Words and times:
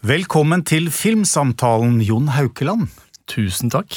Velkommen 0.00 0.62
til 0.64 0.86
Filmsamtalen, 0.88 1.98
Jon 2.00 2.30
Haukeland. 2.32 2.86
Tusen 3.28 3.68
takk. 3.68 3.92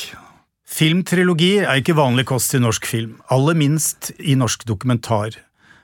Filmtrilogi 0.68 1.62
er 1.62 1.80
ikke 1.80 1.96
vanlig 1.96 2.26
kost 2.28 2.52
i 2.58 2.60
norsk 2.60 2.90
film, 2.90 3.14
aller 3.32 3.56
minst 3.56 4.10
i 4.20 4.36
norsk 4.36 4.66
dokumentar. 4.68 5.38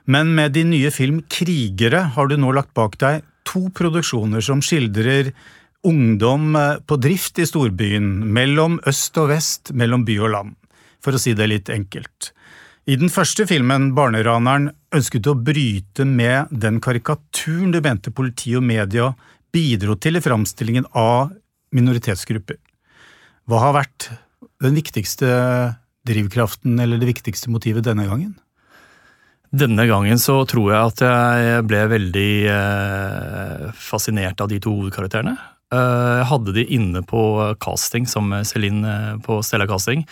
Men 0.04 0.34
med 0.36 0.52
din 0.58 0.74
nye 0.74 0.90
film 0.92 1.22
Krigere 1.24 2.02
har 2.12 2.28
du 2.28 2.36
nå 2.36 2.52
lagt 2.52 2.74
bak 2.76 2.98
deg 3.00 3.24
to 3.48 3.70
produksjoner 3.72 4.44
som 4.44 4.60
skildrer 4.60 5.32
ungdom 5.88 6.52
eh, 6.52 6.76
på 6.84 7.00
drift 7.00 7.40
i 7.40 7.48
storbyen, 7.48 8.12
mellom 8.28 8.76
øst 8.92 9.16
og 9.24 9.32
vest, 9.32 9.72
mellom 9.72 10.04
by 10.04 10.20
og 10.20 10.34
land, 10.36 10.54
for 11.00 11.16
å 11.16 11.22
si 11.22 11.32
det 11.32 11.48
litt 11.48 11.72
enkelt. 11.72 12.34
I 12.84 13.00
den 13.00 13.08
første 13.08 13.48
filmen, 13.48 13.94
Barneraneren, 13.96 14.68
ønsket 14.92 15.24
du 15.24 15.32
å 15.32 15.40
bryte 15.48 16.04
med 16.04 16.52
den 16.52 16.76
karikaturen 16.84 17.72
du 17.72 17.80
mente 17.80 18.12
politi 18.12 18.52
og 18.58 18.68
media 18.68 19.14
bidro 19.54 19.96
til 19.98 20.18
i 20.18 20.24
framstillingen 20.24 20.88
av 20.96 21.32
minoritetsgrupper. 21.74 22.58
Hva 23.50 23.62
har 23.64 23.76
vært 23.80 24.10
den 24.62 24.76
viktigste 24.76 25.28
drivkraften 26.06 26.80
eller 26.82 27.00
det 27.00 27.10
viktigste 27.10 27.52
motivet 27.52 27.86
denne 27.86 28.06
gangen? 28.08 28.34
Denne 29.50 29.86
gangen 29.90 30.20
så 30.22 30.44
tror 30.46 30.70
jeg 30.70 30.90
at 30.92 31.00
jeg 31.02 31.64
ble 31.66 31.80
veldig 31.90 32.32
eh, 32.54 33.64
fascinert 33.74 34.42
av 34.42 34.50
de 34.52 34.60
to 34.62 34.76
hovedkarakterene. 34.76 35.34
Eh, 35.70 36.16
jeg 36.18 36.26
hadde 36.32 36.54
de 36.56 36.66
inne 36.74 37.02
på 37.06 37.22
casting 37.62 38.08
som 38.10 38.32
Celine 38.46 38.90
eh, 38.90 39.16
på 39.22 39.38
Stella 39.46 39.68
Casting, 39.70 40.02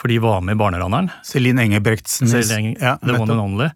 for 0.00 0.08
de 0.08 0.16
var 0.24 0.40
med 0.40 0.56
i 0.56 0.60
Barneraneren. 0.62 1.10
Celine 1.26 1.66
Engebrektsen. 1.66 2.30
Celine, 2.30 2.76
ja, 2.80 2.96
The 3.02 3.18
One 3.18 3.32
and 3.36 3.40
Only. 3.42 3.70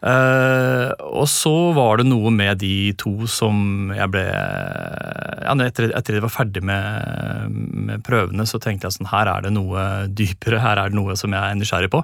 Uh, 0.00 0.94
og 1.12 1.26
så 1.28 1.52
var 1.76 2.00
det 2.00 2.06
noe 2.08 2.30
med 2.32 2.62
de 2.62 2.94
to 2.96 3.26
som 3.28 3.90
jeg 3.92 4.08
ble 4.08 4.22
ja, 4.24 5.52
etter, 5.60 5.90
etter 5.92 6.16
jeg 6.16 6.24
var 6.24 6.32
ferdig 6.32 6.62
med, 6.64 7.52
med, 7.52 8.00
prøvene, 8.06 8.46
så 8.48 8.56
tenkte 8.64 8.88
jeg 8.88 8.96
sånn 8.96 9.10
her 9.10 9.28
er 9.28 9.44
det 9.44 9.52
noe 9.52 10.06
dypere, 10.08 10.62
her 10.64 10.80
er 10.80 10.88
det 10.88 10.96
noe 10.96 11.18
som 11.20 11.36
jeg 11.36 11.42
er 11.44 11.60
nysgjerrig 11.60 11.92
på. 11.92 12.00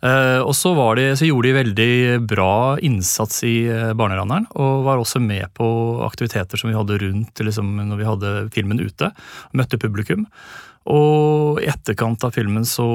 Uh, 0.00 0.40
og 0.40 0.54
så, 0.56 0.72
de, 0.96 1.10
så, 1.12 1.26
gjorde 1.28 1.50
de 1.50 1.56
veldig 1.58 1.92
bra 2.24 2.78
innsats 2.80 3.42
i 3.44 3.68
Barneranderen, 3.68 3.98
Barneraneren, 4.00 4.48
og 4.56 4.86
var 4.86 5.02
også 5.02 5.20
med 5.20 5.50
på 5.56 5.66
aktiviteter 6.06 6.60
som 6.60 6.70
vi 6.70 6.78
hadde 6.78 6.98
rundt 7.02 7.44
liksom, 7.44 7.76
når 7.90 8.00
vi 8.00 8.08
hadde 8.08 8.34
filmen 8.54 8.80
ute. 8.80 9.12
Møtte 9.52 9.80
publikum. 9.80 10.24
Og 10.88 11.60
i 11.60 11.68
etterkant 11.68 12.24
av 12.24 12.32
filmen 12.32 12.64
så 12.64 12.88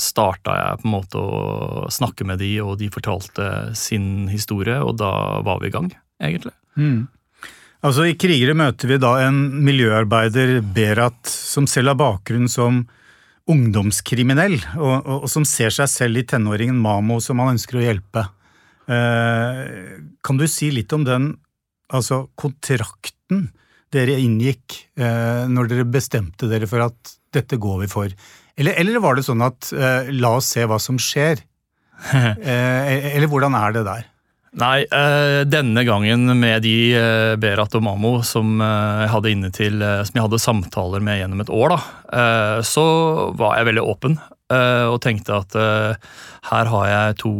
starta 0.00 0.54
jeg 0.58 0.80
på 0.82 0.88
en 0.88 0.94
måte 0.98 1.20
å 1.20 1.86
snakke 1.92 2.26
med 2.28 2.42
de, 2.44 2.52
og 2.60 2.76
de 2.82 2.90
fortalte 2.92 3.48
sin 3.78 4.28
historie, 4.28 4.76
og 4.84 4.98
da 5.00 5.40
var 5.46 5.62
vi 5.62 5.70
i 5.70 5.74
gang, 5.74 5.88
egentlig. 6.20 6.52
Mm. 6.76 7.06
Altså 7.86 8.06
I 8.10 8.16
Krigere 8.18 8.56
møter 8.56 8.90
vi 8.90 9.00
da 9.00 9.14
en 9.24 9.40
miljøarbeider, 9.64 10.58
Berat, 10.76 11.24
som 11.26 11.68
selv 11.70 11.94
har 11.94 12.00
bakgrunn 12.00 12.50
som 12.52 12.84
ungdomskriminell, 13.50 14.56
og, 14.74 14.94
og, 14.96 15.20
og, 15.22 15.28
som 15.30 15.46
ser 15.46 15.74
seg 15.74 15.90
selv 15.90 16.20
i 16.20 16.26
tenåringen 16.26 16.78
Mamo 16.82 17.20
som 17.22 17.42
han 17.42 17.54
ønsker 17.54 17.78
å 17.78 17.84
hjelpe. 17.84 18.24
Eh, 18.90 19.60
kan 20.26 20.40
du 20.40 20.46
si 20.50 20.72
litt 20.74 20.92
om 20.96 21.06
den 21.06 21.32
altså 21.94 22.24
kontrakten 22.38 23.48
dere 23.94 24.18
inngikk 24.18 24.80
eh, 24.98 25.44
når 25.50 25.70
dere 25.70 25.86
bestemte 25.88 26.50
dere 26.50 26.66
for 26.70 26.82
at 26.88 27.14
dette 27.34 27.58
går 27.62 27.84
vi 27.84 27.90
for? 27.90 28.10
Eller, 28.56 28.78
eller 28.80 29.02
var 29.04 29.18
det 29.18 29.26
sånn 29.26 29.44
at 29.46 29.70
eh, 29.76 30.10
la 30.16 30.36
oss 30.40 30.50
se 30.54 30.66
hva 30.66 30.80
som 30.82 30.98
skjer? 31.00 31.42
eh, 32.12 33.14
eller 33.14 33.30
hvordan 33.30 33.56
er 33.58 33.78
det 33.78 33.86
der? 33.86 34.10
Nei, 34.56 34.86
eh, 34.88 35.42
denne 35.44 35.82
gangen 35.84 36.30
med 36.40 36.62
de 36.64 36.76
eh, 36.96 37.34
Berat 37.36 37.74
og 37.76 37.82
Mamo 37.84 38.12
som 38.24 38.54
eh, 38.64 39.02
jeg 39.02 39.10
hadde 39.12 39.32
inne 39.34 39.50
til, 39.52 39.84
som 39.84 40.16
jeg 40.16 40.24
hadde 40.24 40.40
samtaler 40.40 41.04
med 41.04 41.20
gjennom 41.20 41.42
et 41.44 41.52
år, 41.52 41.74
da, 41.74 41.80
så 42.64 42.86
var 43.36 43.58
jeg 43.58 43.68
veldig 43.68 43.84
åpen. 43.84 44.16
Og 44.46 45.00
tenkte 45.02 45.40
at 45.40 45.56
her 46.46 46.68
har 46.70 46.84
jeg 46.86 47.16
to 47.18 47.32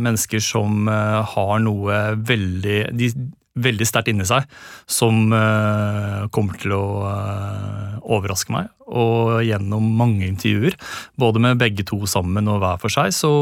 mennesker 0.00 0.40
som 0.40 0.88
har 0.88 1.60
noe 1.60 1.98
veldig 2.16 2.78
de, 2.96 3.10
veldig 3.58 3.86
sterkt 3.88 4.10
inni 4.12 4.26
seg, 4.28 4.46
som 4.90 5.32
uh, 5.34 6.28
kommer 6.34 6.58
til 6.60 6.74
å 6.76 6.84
uh, 7.02 7.96
overraske 8.14 8.52
meg. 8.54 8.70
Og 8.90 9.40
gjennom 9.46 9.86
mange 9.98 10.26
intervjuer, 10.28 10.76
både 11.20 11.42
med 11.42 11.60
begge 11.60 11.84
to 11.86 11.98
sammen 12.10 12.48
og 12.50 12.60
hver 12.62 12.78
for 12.82 12.94
seg, 12.94 13.14
så 13.14 13.32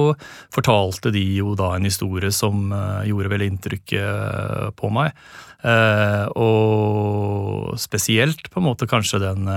fortalte 0.54 1.12
de 1.14 1.24
jo 1.38 1.54
da 1.58 1.74
en 1.76 1.88
historie 1.88 2.32
som 2.34 2.72
uh, 2.72 3.04
gjorde 3.08 3.32
veldig 3.34 3.50
inntrykk 3.54 3.96
på 4.78 4.90
meg. 4.92 5.16
og 6.38 7.74
spesielt 7.80 8.50
på 8.50 8.60
en 8.60 8.66
måte 8.68 8.86
kanskje 8.86 9.18
den 9.18 9.48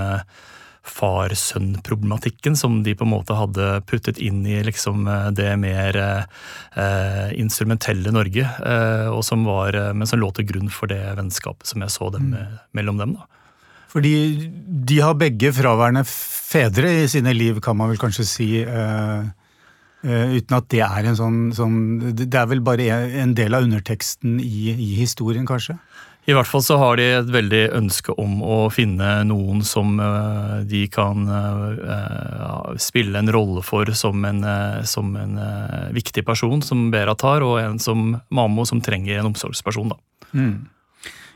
far-sønn-problematikken 0.82 2.56
som 2.58 2.80
de 2.82 2.94
på 2.98 3.06
en 3.06 3.12
måte 3.12 3.36
hadde 3.38 3.68
puttet 3.86 4.18
inn 4.18 4.40
i 4.46 4.58
liksom 4.66 5.06
eh, 5.06 5.28
det 5.36 5.50
mer 5.62 5.98
eh, 6.02 7.28
instrumentelle 7.38 8.10
Norge, 8.14 8.46
eh, 8.46 9.06
og 9.12 9.22
som 9.26 9.46
var, 9.46 9.78
eh, 9.78 9.92
men 9.94 10.10
som 10.10 10.20
lå 10.20 10.32
til 10.34 10.48
grunn 10.48 10.72
for 10.72 10.90
det 10.90 11.02
vennskapet 11.18 11.70
som 11.70 11.84
jeg 11.84 11.94
så 11.94 12.10
dem, 12.14 12.32
mm. 12.34 12.58
mellom 12.74 12.98
dem. 13.02 13.14
da. 13.20 13.28
Fordi 13.92 14.14
de 14.88 14.98
har 15.04 15.18
begge 15.20 15.52
fraværende 15.52 16.02
fedre 16.08 16.90
i 17.02 17.08
sine 17.12 17.34
liv, 17.36 17.60
kan 17.64 17.76
man 17.76 17.92
vel 17.92 18.00
kanskje 18.00 18.24
si. 18.28 18.48
Uh, 18.64 19.28
uh, 20.06 20.32
uten 20.32 20.56
at 20.56 20.68
det 20.72 20.80
er 20.86 21.08
en 21.10 21.18
sånn, 21.18 21.40
sånn, 21.56 21.76
Det 22.16 22.30
er 22.32 22.48
vel 22.48 22.64
bare 22.64 22.88
en 23.20 23.34
del 23.36 23.52
av 23.56 23.66
underteksten 23.68 24.40
i, 24.40 24.72
i 24.72 24.94
historien, 24.96 25.44
kanskje? 25.48 25.76
I 26.30 26.34
hvert 26.36 26.46
fall 26.46 26.62
så 26.62 26.76
har 26.78 27.00
de 27.00 27.06
et 27.16 27.30
veldig 27.34 27.62
ønske 27.74 28.14
om 28.20 28.36
å 28.46 28.58
finne 28.70 29.08
noen 29.26 29.64
som 29.66 29.96
uh, 29.98 30.60
de 30.62 30.84
kan 30.92 31.24
uh, 31.26 32.70
spille 32.78 33.18
en 33.18 33.32
rolle 33.34 33.64
for 33.66 33.90
som 33.98 34.22
en, 34.28 34.44
som 34.86 35.10
en 35.18 35.40
viktig 35.94 36.22
person, 36.26 36.62
som 36.62 36.90
Berat 36.94 37.26
har, 37.26 37.42
og 37.42 37.58
en 37.58 37.80
som 37.82 38.12
Mamo, 38.30 38.66
som 38.68 38.80
trenger 38.84 39.18
en 39.18 39.32
omsorgsperson. 39.32 39.90
da. 39.90 39.98
Mm. 40.32 40.54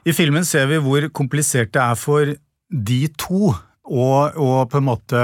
I 0.06 0.14
filmen 0.14 0.46
ser 0.46 0.68
vi 0.70 0.78
hvor 0.78 1.08
komplisert 1.10 1.74
det 1.74 1.82
er 1.82 1.98
for 1.98 2.30
de 2.70 3.00
to 3.18 3.50
å 3.86 4.10
på 4.70 4.78
en 4.78 4.86
måte 4.86 5.22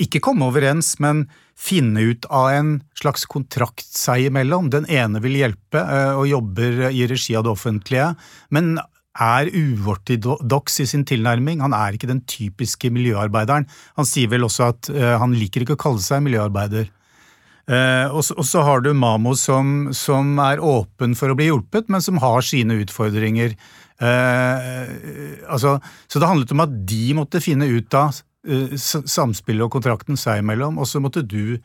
ikke 0.00 0.22
komme 0.24 0.48
overens, 0.48 0.96
men 1.02 1.26
finne 1.60 2.00
ut 2.08 2.24
av 2.32 2.50
en 2.54 2.70
slags 2.98 3.26
kontrakt 3.28 3.84
seg 3.84 4.30
imellom. 4.30 4.70
Den 4.72 4.88
ene 4.90 5.20
vil 5.22 5.36
hjelpe 5.40 5.82
eh, 5.82 6.14
og 6.16 6.30
jobber 6.30 6.86
i 6.88 7.04
regi 7.10 7.36
av 7.36 7.44
det 7.46 7.52
offentlige, 7.52 8.14
men 8.54 8.78
er 9.20 9.50
uortodoks 9.50 10.80
i 10.80 10.86
sin 10.88 11.04
tilnærming. 11.04 11.60
Han 11.64 11.74
er 11.76 11.96
ikke 11.96 12.08
den 12.08 12.22
typiske 12.30 12.92
miljøarbeideren. 12.94 13.66
Han 13.98 14.08
sier 14.08 14.30
vel 14.32 14.46
også 14.46 14.70
at 14.70 14.90
eh, 14.94 15.18
han 15.20 15.36
liker 15.36 15.66
ikke 15.66 15.76
å 15.76 15.84
kalle 15.84 16.02
seg 16.04 16.24
miljøarbeider. 16.24 16.88
Eh, 17.70 18.08
og 18.08 18.24
så 18.24 18.64
har 18.66 18.80
du 18.82 18.94
Mamo 18.96 19.36
som, 19.38 19.90
som, 19.94 20.32
er 20.42 20.62
åpen 20.64 21.12
for 21.18 21.30
å 21.30 21.36
bli 21.38 21.50
hjulpet, 21.50 21.92
men 21.92 22.02
som 22.02 22.22
har 22.22 22.46
sine 22.46 22.80
utfordringer. 22.80 23.54
altså, 24.00 25.74
så 26.08 26.20
det 26.22 26.28
handlet 26.30 26.52
om 26.54 26.62
at 26.64 26.72
de 26.88 27.02
måtte 27.18 27.42
finne 27.44 27.66
ut 27.68 27.94
av 27.98 28.14
Eh, 28.14 28.29
samspillet 28.44 29.66
og 29.66 29.74
kontrakten 29.76 30.18
seg 30.18 30.40
imellom, 30.40 30.78
og 30.80 30.88
så 30.88 31.00
måtte 31.02 31.22
du, 31.26 31.58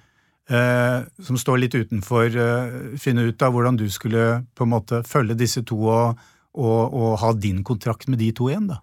eh, 0.50 1.00
som 1.24 1.38
står 1.40 1.62
litt 1.62 1.76
utenfor, 1.76 2.26
eh, 2.36 2.98
finne 3.00 3.28
ut 3.30 3.42
av 3.42 3.54
hvordan 3.56 3.78
du 3.80 3.88
skulle 3.90 4.46
på 4.56 4.66
en 4.66 4.74
måte 4.74 5.04
følge 5.08 5.38
disse 5.40 5.64
to 5.64 5.78
og, 5.88 6.18
og, 6.54 6.82
og 6.94 7.20
ha 7.22 7.34
din 7.34 7.64
kontrakt 7.64 8.08
med 8.08 8.20
de 8.20 8.32
to 8.36 8.50
igjen, 8.52 8.68
da. 8.74 8.82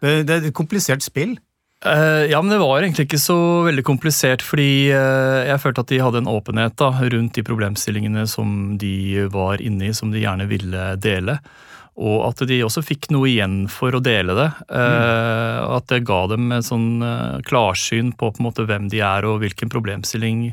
Det, 0.00 0.26
det 0.28 0.34
er 0.34 0.46
et 0.48 0.56
komplisert 0.56 1.04
spill. 1.04 1.38
Ja, 1.84 2.38
men 2.40 2.48
det 2.48 2.62
var 2.62 2.80
egentlig 2.80 3.04
ikke 3.04 3.20
så 3.20 3.36
veldig 3.66 3.82
komplisert, 3.84 4.40
fordi 4.40 4.88
jeg 4.88 5.60
følte 5.60 5.82
at 5.84 5.90
de 5.92 5.98
hadde 6.00 6.22
en 6.22 6.30
åpenhet 6.32 6.78
da, 6.80 6.88
rundt 7.12 7.36
de 7.36 7.44
problemstillingene 7.44 8.24
som 8.28 8.78
de 8.80 9.26
var 9.32 9.60
inne 9.60 9.90
i, 9.90 9.96
som 9.96 10.08
de 10.12 10.22
gjerne 10.22 10.46
ville 10.48 10.86
dele 10.96 11.36
og 11.94 12.24
at 12.26 12.42
de 12.48 12.58
også 12.66 12.82
fikk 12.82 13.10
noe 13.14 13.28
igjen 13.30 13.64
for 13.70 13.94
å 13.94 14.02
dele 14.02 14.34
det. 14.34 14.48
Mm. 14.66 15.70
At 15.76 15.86
det 15.92 16.02
ga 16.08 16.24
dem 16.32 16.50
en 16.50 16.66
sånn 16.66 16.88
eh, 17.06 17.38
klarsyn 17.46 18.10
på, 18.18 18.32
på 18.34 18.42
måte 18.42 18.66
hvem 18.66 18.88
de 18.90 18.98
er 19.04 19.26
og 19.28 19.38
hvilken 19.44 19.70
problemstilling 19.70 20.48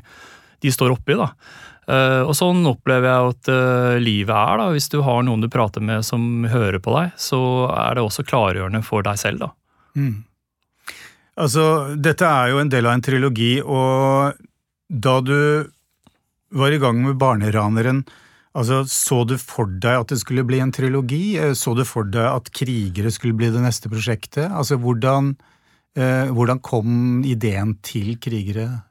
de 0.61 0.73
står 0.73 0.93
oppi. 0.93 1.17
da. 1.17 1.31
Eh, 1.89 2.21
og 2.21 2.35
sånn 2.37 2.61
opplever 2.69 3.09
jeg 3.09 3.33
at 3.33 3.53
livet 4.05 4.35
er. 4.37 4.61
da. 4.61 4.69
Hvis 4.75 4.91
du 4.93 4.99
har 5.01 5.25
noen 5.25 5.41
du 5.41 5.49
prater 5.49 5.81
med 5.81 6.05
som 6.05 6.45
hører 6.45 6.77
på 6.77 6.93
deg, 6.99 7.17
så 7.17 7.41
er 7.73 7.97
det 7.97 8.05
også 8.05 8.27
klargjørende 8.29 8.83
for 8.85 9.07
deg 9.07 9.17
selv. 9.21 9.47
da. 9.47 9.51
Mm. 9.97 10.21
Altså, 11.41 11.95
dette 11.97 12.27
er 12.27 12.51
jo 12.51 12.59
en 12.61 12.69
del 12.69 12.85
av 12.85 12.97
en 12.97 13.03
trilogi, 13.05 13.53
og 13.63 14.37
da 14.91 15.19
du 15.23 15.37
var 16.51 16.73
i 16.73 16.79
gang 16.81 16.99
med 17.05 17.17
Barneraneren, 17.19 18.03
Altså, 18.57 18.83
Så 18.83 19.23
du 19.27 19.37
for 19.39 19.65
deg 19.65 20.03
at 20.03 20.11
det 20.11 20.19
skulle 20.19 20.43
bli 20.47 20.59
en 20.59 20.73
trilogi? 20.75 21.37
Eh, 21.39 21.53
så 21.55 21.75
du 21.77 21.85
for 21.87 22.03
deg 22.03 22.27
at 22.27 22.51
Krigere 22.51 23.11
skulle 23.11 23.37
bli 23.37 23.51
det 23.53 23.63
neste 23.63 23.91
prosjektet? 23.91 24.51
Altså, 24.51 24.77
Hvordan, 24.77 25.35
eh, 25.95 26.27
hvordan 26.31 26.59
kom 26.59 27.23
ideen 27.23 27.77
til 27.81 28.17
Krigere? 28.19 28.83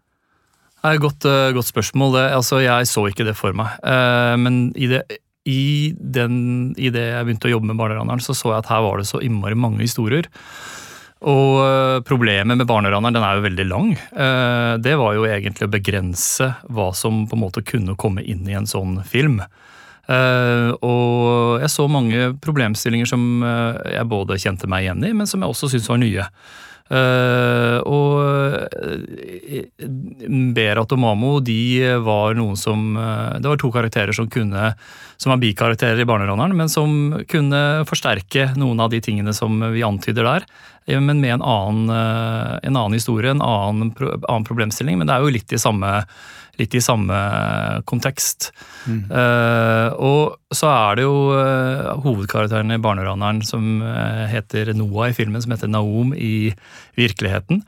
Det 0.80 0.88
er 0.88 1.00
godt, 1.00 1.26
uh, 1.28 1.52
godt 1.52 1.68
spørsmål. 1.68 2.14
Det, 2.16 2.22
altså, 2.32 2.62
jeg 2.64 2.88
så 2.88 3.04
ikke 3.10 3.26
det 3.28 3.36
for 3.36 3.52
meg. 3.52 3.76
Eh, 3.84 4.36
men 4.40 4.72
i, 4.72 4.88
det, 4.88 5.02
i, 5.44 5.92
den, 5.92 6.72
i 6.80 6.88
det 6.88 7.04
jeg 7.04 7.26
begynte 7.26 7.50
å 7.50 7.52
jobbe 7.52 7.68
med 7.68 7.76
Barneraneren, 7.76 8.22
så 8.24 8.32
så 8.32 8.54
jeg 8.54 8.62
at 8.62 8.70
her 8.72 8.86
var 8.86 8.96
det 8.96 9.10
så 9.10 9.20
innmari 9.20 9.58
mange 9.60 9.84
historier. 9.84 10.30
Og 11.20 11.56
eh, 11.60 11.98
problemet 12.08 12.56
med 12.56 12.68
barneraneren, 12.68 13.12
den 13.12 13.24
er 13.24 13.36
jo 13.36 13.44
veldig 13.44 13.66
lang. 13.68 13.90
Eh, 13.92 14.74
det 14.80 14.94
var 14.96 15.16
jo 15.16 15.26
egentlig 15.28 15.68
å 15.68 15.72
begrense 15.72 16.52
hva 16.72 16.90
som 16.96 17.26
på 17.28 17.36
en 17.36 17.42
måte 17.42 17.64
kunne 17.66 17.96
komme 18.00 18.24
inn 18.24 18.48
i 18.48 18.56
en 18.56 18.68
sånn 18.68 19.02
film. 19.04 19.42
Eh, 20.10 20.70
og 20.80 21.60
jeg 21.60 21.72
så 21.74 21.86
mange 21.92 22.32
problemstillinger 22.40 23.10
som 23.12 23.44
jeg 23.44 24.08
både 24.08 24.40
kjente 24.40 24.70
meg 24.70 24.86
igjen 24.86 25.04
i, 25.10 25.12
men 25.16 25.28
som 25.28 25.44
jeg 25.44 25.52
også 25.52 25.74
syntes 25.74 25.92
var 25.92 26.00
nye. 26.00 26.28
Uh, 26.90 27.78
og 27.86 28.18
Berat 30.56 30.90
og 30.90 30.98
Mamo 30.98 31.36
de 31.38 31.60
var 32.02 32.34
noen 32.34 32.58
som 32.58 32.96
Det 33.38 33.46
var 33.46 33.60
to 33.62 33.70
karakterer 33.70 34.16
som 34.16 34.26
kunne 34.30 34.72
som 35.20 35.30
var 35.34 35.40
bikarakterer 35.42 36.00
i 36.00 36.04
Barneraneren, 36.08 36.54
men 36.56 36.70
som 36.72 37.12
kunne 37.28 37.84
forsterke 37.88 38.54
noen 38.56 38.80
av 38.80 38.88
de 38.88 39.02
tingene 39.04 39.34
som 39.36 39.58
vi 39.74 39.82
antyder 39.84 40.24
der. 40.24 40.46
Eh, 40.86 41.00
men 41.00 41.20
med 41.20 41.34
en 41.34 41.42
annen, 41.42 41.90
eh, 41.92 42.58
en 42.62 42.76
annen 42.76 42.96
historie, 42.96 43.30
en 43.30 43.42
annen, 43.42 43.92
annen, 44.28 44.44
problemstilling. 44.48 44.98
Men 44.98 45.06
det 45.06 45.14
er 45.14 45.20
jo 45.26 45.34
litt 45.34 45.52
i 45.52 45.60
samme, 45.60 46.04
litt 46.60 46.76
i 46.76 46.84
samme 46.84 47.16
kontekst. 47.88 48.50
Mm. 48.88 49.02
Uh, 49.12 49.88
og 50.00 50.56
så 50.56 50.70
er 50.72 50.98
det 50.98 51.04
jo 51.04 51.16
uh, 51.36 52.00
hovedkarakteren 52.04 52.72
i 52.74 52.80
Barneraneren 52.82 53.42
som 53.46 53.82
uh, 53.84 54.26
heter 54.30 54.72
Noah 54.76 55.10
i 55.10 55.16
filmen, 55.16 55.42
som 55.42 55.52
heter 55.54 55.70
Naom 55.70 56.14
i 56.16 56.52
virkeligheten. 56.98 57.62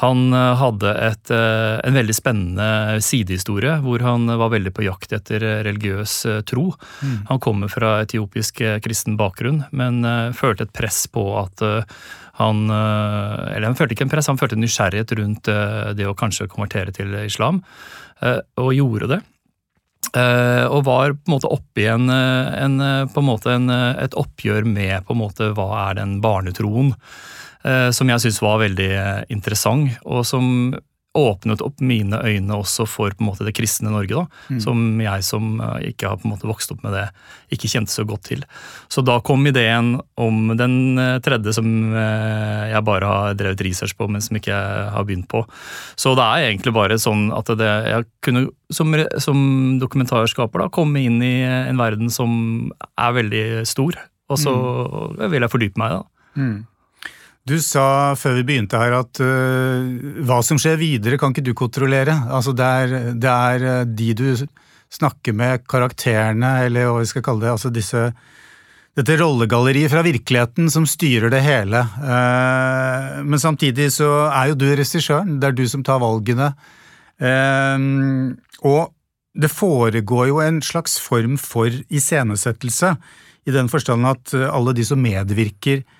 Han 0.00 0.30
hadde 0.32 0.92
et, 1.02 1.32
en 1.34 1.96
veldig 1.98 2.14
spennende 2.14 3.00
sidehistorie 3.02 3.72
hvor 3.82 4.00
han 4.06 4.30
var 4.38 4.52
veldig 4.54 4.70
på 4.76 4.84
jakt 4.86 5.12
etter 5.16 5.42
religiøs 5.66 6.14
tro. 6.48 6.68
Mm. 7.02 7.16
Han 7.32 7.42
kommer 7.42 7.68
fra 7.68 7.96
etiopisk 8.04 8.62
kristen 8.84 9.18
bakgrunn, 9.20 9.64
men 9.74 10.06
følte 10.38 10.68
et 10.68 10.72
press 10.78 11.02
på 11.10 11.26
at 11.42 11.66
han 12.38 12.62
Eller 12.70 13.66
han 13.66 13.76
følte 13.76 13.98
ikke 13.98 14.06
en 14.06 14.14
press, 14.14 14.30
han 14.30 14.38
følte 14.40 14.56
nysgjerrighet 14.56 15.12
rundt 15.18 15.50
det 15.98 16.06
å 16.08 16.16
kanskje 16.16 16.48
konvertere 16.48 16.94
til 16.94 17.12
islam, 17.26 17.60
og 18.20 18.70
gjorde 18.76 19.08
det. 19.14 19.20
og 20.68 20.84
var 20.84 21.12
på 21.14 21.28
en 21.28 21.34
måte 21.34 21.50
oppi 21.52 21.86
en, 21.88 22.10
en, 22.10 22.78
på 23.08 23.22
en 23.22 23.28
måte 23.28 23.52
en, 23.54 23.70
et 23.70 24.16
oppgjør 24.18 24.66
med 24.68 25.06
på 25.06 25.14
en 25.14 25.22
måte 25.22 25.50
hva 25.56 25.68
er 25.88 26.00
den 26.00 26.18
barnetroen. 26.20 26.92
Som 27.92 28.08
jeg 28.08 28.24
syns 28.24 28.40
var 28.40 28.62
veldig 28.62 28.90
interessant, 29.32 29.98
og 30.04 30.24
som 30.28 30.74
åpnet 31.18 31.62
opp 31.64 31.80
mine 31.82 32.20
øyne 32.22 32.54
også 32.54 32.84
for 32.86 33.10
på 33.10 33.24
en 33.24 33.28
måte 33.32 33.42
det 33.46 33.54
kristne 33.58 33.90
Norge, 33.90 34.14
da, 34.14 34.54
mm. 34.54 34.60
som 34.62 35.00
jeg 35.02 35.24
som 35.26 35.56
eh, 35.58 35.88
ikke 35.90 36.06
har 36.06 36.20
på 36.20 36.28
en 36.28 36.34
måte 36.36 36.46
vokst 36.46 36.70
opp 36.70 36.84
med 36.84 36.94
det, 36.94 37.06
ikke 37.56 37.70
kjente 37.72 37.90
så 37.90 38.04
godt 38.06 38.28
til. 38.28 38.44
Så 38.92 39.02
da 39.02 39.18
kom 39.26 39.42
ideen 39.50 39.96
om 40.20 40.54
den 40.58 41.00
eh, 41.02 41.18
tredje 41.24 41.56
som 41.58 41.66
eh, 41.90 42.70
jeg 42.70 42.86
bare 42.86 43.10
har 43.10 43.38
drevet 43.40 43.64
research 43.66 43.96
på, 43.98 44.06
men 44.06 44.22
som 44.22 44.38
ikke 44.38 44.54
jeg 44.54 44.86
har 44.94 45.08
begynt 45.08 45.26
på. 45.30 45.42
Så 45.98 46.14
det 46.18 46.26
er 46.26 46.46
egentlig 46.52 46.76
bare 46.78 47.00
sånn 47.02 47.28
at 47.34 47.50
det, 47.58 47.72
jeg 47.90 48.08
kunne 48.22 48.46
som, 48.70 48.94
som 49.18 49.40
dokumentarskaper 49.82 50.62
da, 50.62 50.70
komme 50.70 51.02
inn 51.02 51.18
i 51.26 51.40
en 51.42 51.80
verden 51.80 52.12
som 52.14 52.70
er 52.94 53.16
veldig 53.18 53.44
stor, 53.66 53.98
og 54.30 54.38
så 54.38 54.54
mm. 54.54 55.24
vil 55.32 55.42
jeg 55.42 55.52
fordype 55.56 55.82
meg 55.82 55.90
i 55.90 55.98
det. 55.98 56.06
Mm. 56.38 56.58
Du 57.48 57.56
sa 57.64 58.12
før 58.20 58.36
vi 58.36 58.46
begynte 58.50 58.78
her 58.80 58.98
at 58.98 59.20
uh, 59.24 59.86
hva 60.28 60.40
som 60.44 60.60
skjer 60.60 60.76
videre, 60.80 61.18
kan 61.20 61.32
ikke 61.32 61.46
du 61.46 61.54
kontrollere. 61.56 62.12
Altså 62.28 62.52
det 62.56 62.66
er, 62.66 62.92
det 63.16 63.30
er 63.30 63.64
uh, 63.64 63.86
de 63.88 64.10
du 64.18 64.26
snakker 64.90 65.34
med, 65.36 65.64
karakterene, 65.70 66.58
eller 66.66 66.90
hva 66.90 67.00
vi 67.00 67.08
skal 67.08 67.24
kalle 67.24 67.46
det, 67.46 67.54
altså 67.54 67.72
disse 67.72 68.10
dette 68.98 69.14
rollegalleriet 69.20 69.88
fra 69.92 70.02
virkeligheten 70.02 70.66
som 70.68 70.84
styrer 70.88 71.30
det 71.32 71.40
hele. 71.46 71.80
Uh, 72.02 73.22
men 73.24 73.40
samtidig 73.40 73.88
så 73.94 74.10
er 74.28 74.50
jo 74.50 74.58
du 74.60 74.66
regissøren, 74.68 75.38
det 75.40 75.48
er 75.48 75.56
du 75.56 75.64
som 75.70 75.84
tar 75.86 76.02
valgene. 76.02 76.52
og 78.64 78.82
det 79.36 79.50
foregår 79.52 80.28
jo 80.28 80.38
en 80.40 80.60
slags 80.64 80.98
form 81.00 81.36
for 81.38 81.70
iscenesettelse, 81.88 82.94
i 83.48 83.52
den 83.52 83.68
forstand 83.68 84.06
at 84.08 84.34
alle 84.34 84.72
de 84.76 84.84
som 84.84 85.00
medvirker, 85.00 85.84
Eh, 85.84 85.99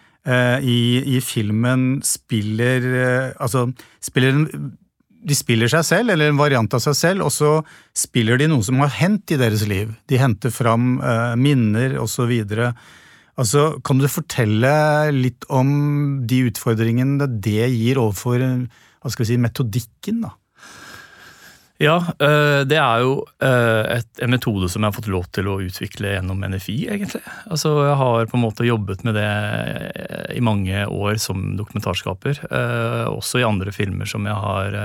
i, 0.60 1.16
i 1.16 1.20
filmen 1.24 2.02
spiller 2.04 2.86
eh, 2.90 3.30
Altså, 3.40 3.70
spiller 4.04 4.36
en 4.36 4.76
de 5.20 5.36
spiller 5.36 5.68
seg 5.68 5.84
selv, 5.84 6.12
eller 6.14 6.30
en 6.30 6.40
variant 6.40 6.74
av 6.76 6.80
seg 6.80 6.96
selv, 6.96 7.26
og 7.26 7.32
så 7.34 7.50
spiller 7.96 8.40
de 8.40 8.46
noe 8.48 8.64
som 8.64 8.80
har 8.80 8.92
hendt 8.96 9.34
i 9.34 9.38
deres 9.40 9.66
liv. 9.68 9.92
De 10.08 10.16
henter 10.20 10.52
fram 10.54 10.94
uh, 11.02 11.36
minner 11.36 11.98
osv. 12.00 12.32
Altså, 13.36 13.66
kan 13.84 14.00
du 14.00 14.08
fortelle 14.08 14.72
litt 15.12 15.44
om 15.52 16.22
de 16.24 16.46
utfordringene 16.48 17.28
det 17.36 17.68
gir 17.68 18.00
overfor 18.00 18.40
hva 18.40 19.12
skal 19.12 19.26
vi 19.26 19.30
si, 19.34 19.40
metodikken? 19.40 20.24
da? 20.24 20.32
Ja, 21.80 21.96
eh, 22.20 22.60
det 22.68 22.76
er 22.76 23.00
jo 23.00 23.12
eh, 23.40 24.02
en 24.20 24.32
metode 24.34 24.68
som 24.68 24.84
jeg 24.84 24.90
har 24.90 24.96
fått 24.98 25.08
lov 25.08 25.30
til 25.32 25.46
å 25.48 25.56
utvikle 25.64 26.12
gjennom 26.12 26.42
NFI, 26.44 26.74
egentlig. 26.92 27.22
Altså, 27.48 27.72
Jeg 27.86 27.94
har 27.96 28.26
på 28.28 28.36
en 28.36 28.42
måte 28.42 28.66
jobbet 28.68 29.00
med 29.06 29.16
det 29.16 29.24
eh, 29.24 30.26
i 30.36 30.42
mange 30.44 30.82
år 30.84 31.16
som 31.22 31.54
dokumentarskaper. 31.56 32.42
Også 33.08 33.40
i 33.40 33.46
andre 33.48 33.72
filmer 33.72 34.08
som 34.08 34.28
jeg 34.28 34.36
har, 34.36 34.76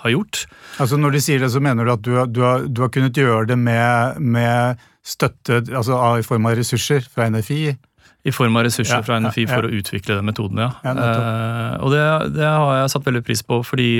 har 0.00 0.12
gjort. 0.14 0.46
Altså 0.80 0.96
Når 0.96 1.12
de 1.12 1.20
sier 1.26 1.44
det, 1.44 1.50
så 1.52 1.60
mener 1.60 1.84
du 1.84 1.92
at 1.92 2.04
du, 2.06 2.14
du, 2.32 2.40
har, 2.40 2.64
du 2.64 2.80
har, 2.80 2.92
kunnet 2.94 3.20
gjøre 3.20 3.50
det 3.52 3.58
med, 3.60 4.16
med 4.20 4.80
støtte 5.04 5.60
altså 5.76 5.98
i 6.22 6.24
form 6.24 6.48
av 6.48 6.56
ressurser 6.56 7.04
fra 7.04 7.28
NFI? 7.28 7.76
I 8.24 8.32
form 8.32 8.56
av 8.56 8.64
ressurser 8.64 9.02
ja, 9.02 9.04
fra 9.04 9.20
NFI 9.20 9.44
for 9.50 9.68
ja. 9.68 9.68
å 9.68 9.82
utvikle 9.82 10.16
den 10.16 10.30
metoden, 10.30 10.62
ja. 10.64 10.70
ja 10.80 11.76
og 11.84 11.92
det, 11.92 12.04
det, 12.38 12.48
har 12.48 12.78
jeg 12.80 12.94
satt 12.94 13.12
veldig 13.12 13.24
pris 13.26 13.44
på, 13.44 13.60
fordi 13.68 13.90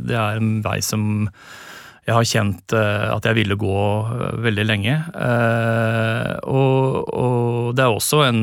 det 0.00 0.16
er 0.16 0.40
en 0.40 0.56
vei 0.64 0.78
som 0.80 1.28
jeg 2.04 2.12
har 2.12 2.28
kjent 2.28 2.74
eh, 2.76 3.10
at 3.14 3.28
jeg 3.28 3.38
ville 3.40 3.60
gå 3.60 3.76
eh, 4.04 4.40
veldig 4.44 4.64
lenge. 4.68 4.96
Eh, 5.16 6.32
og, 6.44 6.98
og 7.08 7.70
det 7.76 7.86
er 7.86 7.94
også 7.94 8.20
en, 8.26 8.42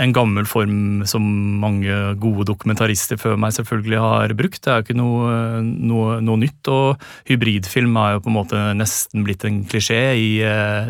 en 0.00 0.14
gammel 0.16 0.48
form 0.48 1.04
som 1.08 1.26
mange 1.60 1.98
gode 2.22 2.46
dokumentarister 2.48 3.20
før 3.20 3.36
meg 3.40 3.52
selvfølgelig 3.58 4.00
har 4.00 4.34
brukt. 4.38 4.62
Det 4.64 4.72
er 4.72 4.80
jo 4.80 4.86
ikke 4.86 4.98
noe, 5.02 5.60
noe, 5.66 6.16
noe, 6.24 6.42
nytt, 6.46 6.72
og 6.72 7.04
hybridfilm 7.28 8.00
er 8.00 8.16
jo 8.16 8.24
på 8.24 8.32
en 8.32 8.38
måte 8.38 8.64
nesten 8.78 9.28
blitt 9.28 9.44
en 9.44 9.60
klisjé 9.68 10.02
i 10.16 10.30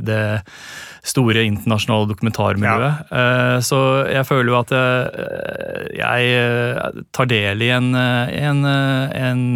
det 0.05 0.23
store 1.09 1.43
internasjonale 1.49 2.13
dokumentarmiljøet. 2.13 3.09
Ja. 3.11 3.61
Så 3.65 3.79
jeg 4.13 4.27
føler 4.29 4.53
jo 4.53 4.59
at 4.61 4.75
jeg 5.99 7.07
tar 7.17 7.31
del 7.33 7.65
i 7.65 7.73
en, 7.75 7.95
en, 7.97 8.67
en 8.69 9.47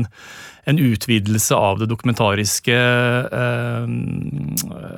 en 0.64 0.78
utvidelse 0.78 1.54
av 1.54 1.80
det 1.80 1.88
dokumentariske 1.90 2.76
eh, 3.40 3.86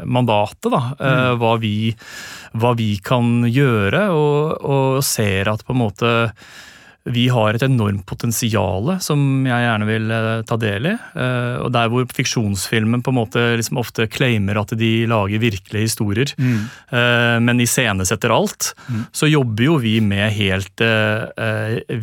mandatet. 0.05 0.69
Da. 0.71 0.83
Eh, 0.99 1.25
mm. 1.31 1.39
hva, 1.41 1.55
vi, 1.63 1.77
hva, 2.53 2.75
vi, 2.79 2.91
kan 3.05 3.47
gjøre, 3.49 4.07
og, 4.13 4.61
og 4.61 5.01
ser 5.07 5.51
at 5.53 5.65
på 5.65 5.75
en 5.75 5.83
måte 5.87 6.13
vi 7.05 7.27
har 7.29 7.53
et 7.53 7.65
enormt 7.67 8.07
potensial 8.09 8.95
som 9.05 9.45
jeg 9.45 9.65
gjerne 9.67 9.89
vil 9.89 10.13
eh, 10.15 10.43
ta 10.49 10.57
del 10.61 10.89
i. 10.89 10.95
Eh, 10.95 11.57
og 11.61 11.73
Der 11.75 11.91
hvor 11.93 12.07
fiksjonsfilmen 12.17 13.03
på 13.05 13.13
en 13.13 13.19
måte 13.19 13.43
liksom 13.61 13.81
ofte 13.83 14.07
claimer 14.09 14.61
at 14.63 14.73
de 14.79 14.93
lager 15.11 15.43
virkelige 15.43 15.89
historier, 15.91 16.33
mm. 16.39 16.63
Eh, 16.95 17.37
men 17.45 17.61
iscenesetter 17.61 18.33
alt, 18.33 18.71
mm. 18.89 19.03
så 19.13 19.29
jobber 19.29 19.67
jo 19.67 19.77
vi 19.83 19.99
med 20.05 20.33
helt 20.37 20.83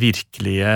virkelige 0.02 0.72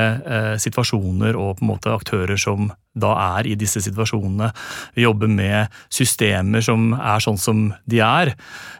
situasjoner 0.62 1.36
og 1.36 1.58
på 1.58 1.64
en 1.64 1.70
måte 1.70 1.92
aktører 1.92 2.40
som 2.40 2.70
da 2.96 3.12
er 3.38 3.48
i 3.50 3.56
disse 3.58 3.82
situasjonene. 3.84 4.50
Vi 4.96 5.04
jobber 5.04 5.30
med 5.30 5.74
systemer 5.92 6.64
som 6.64 6.90
er 6.96 7.22
sånn 7.22 7.40
som 7.40 7.66
de 7.88 8.00
er. 8.04 8.32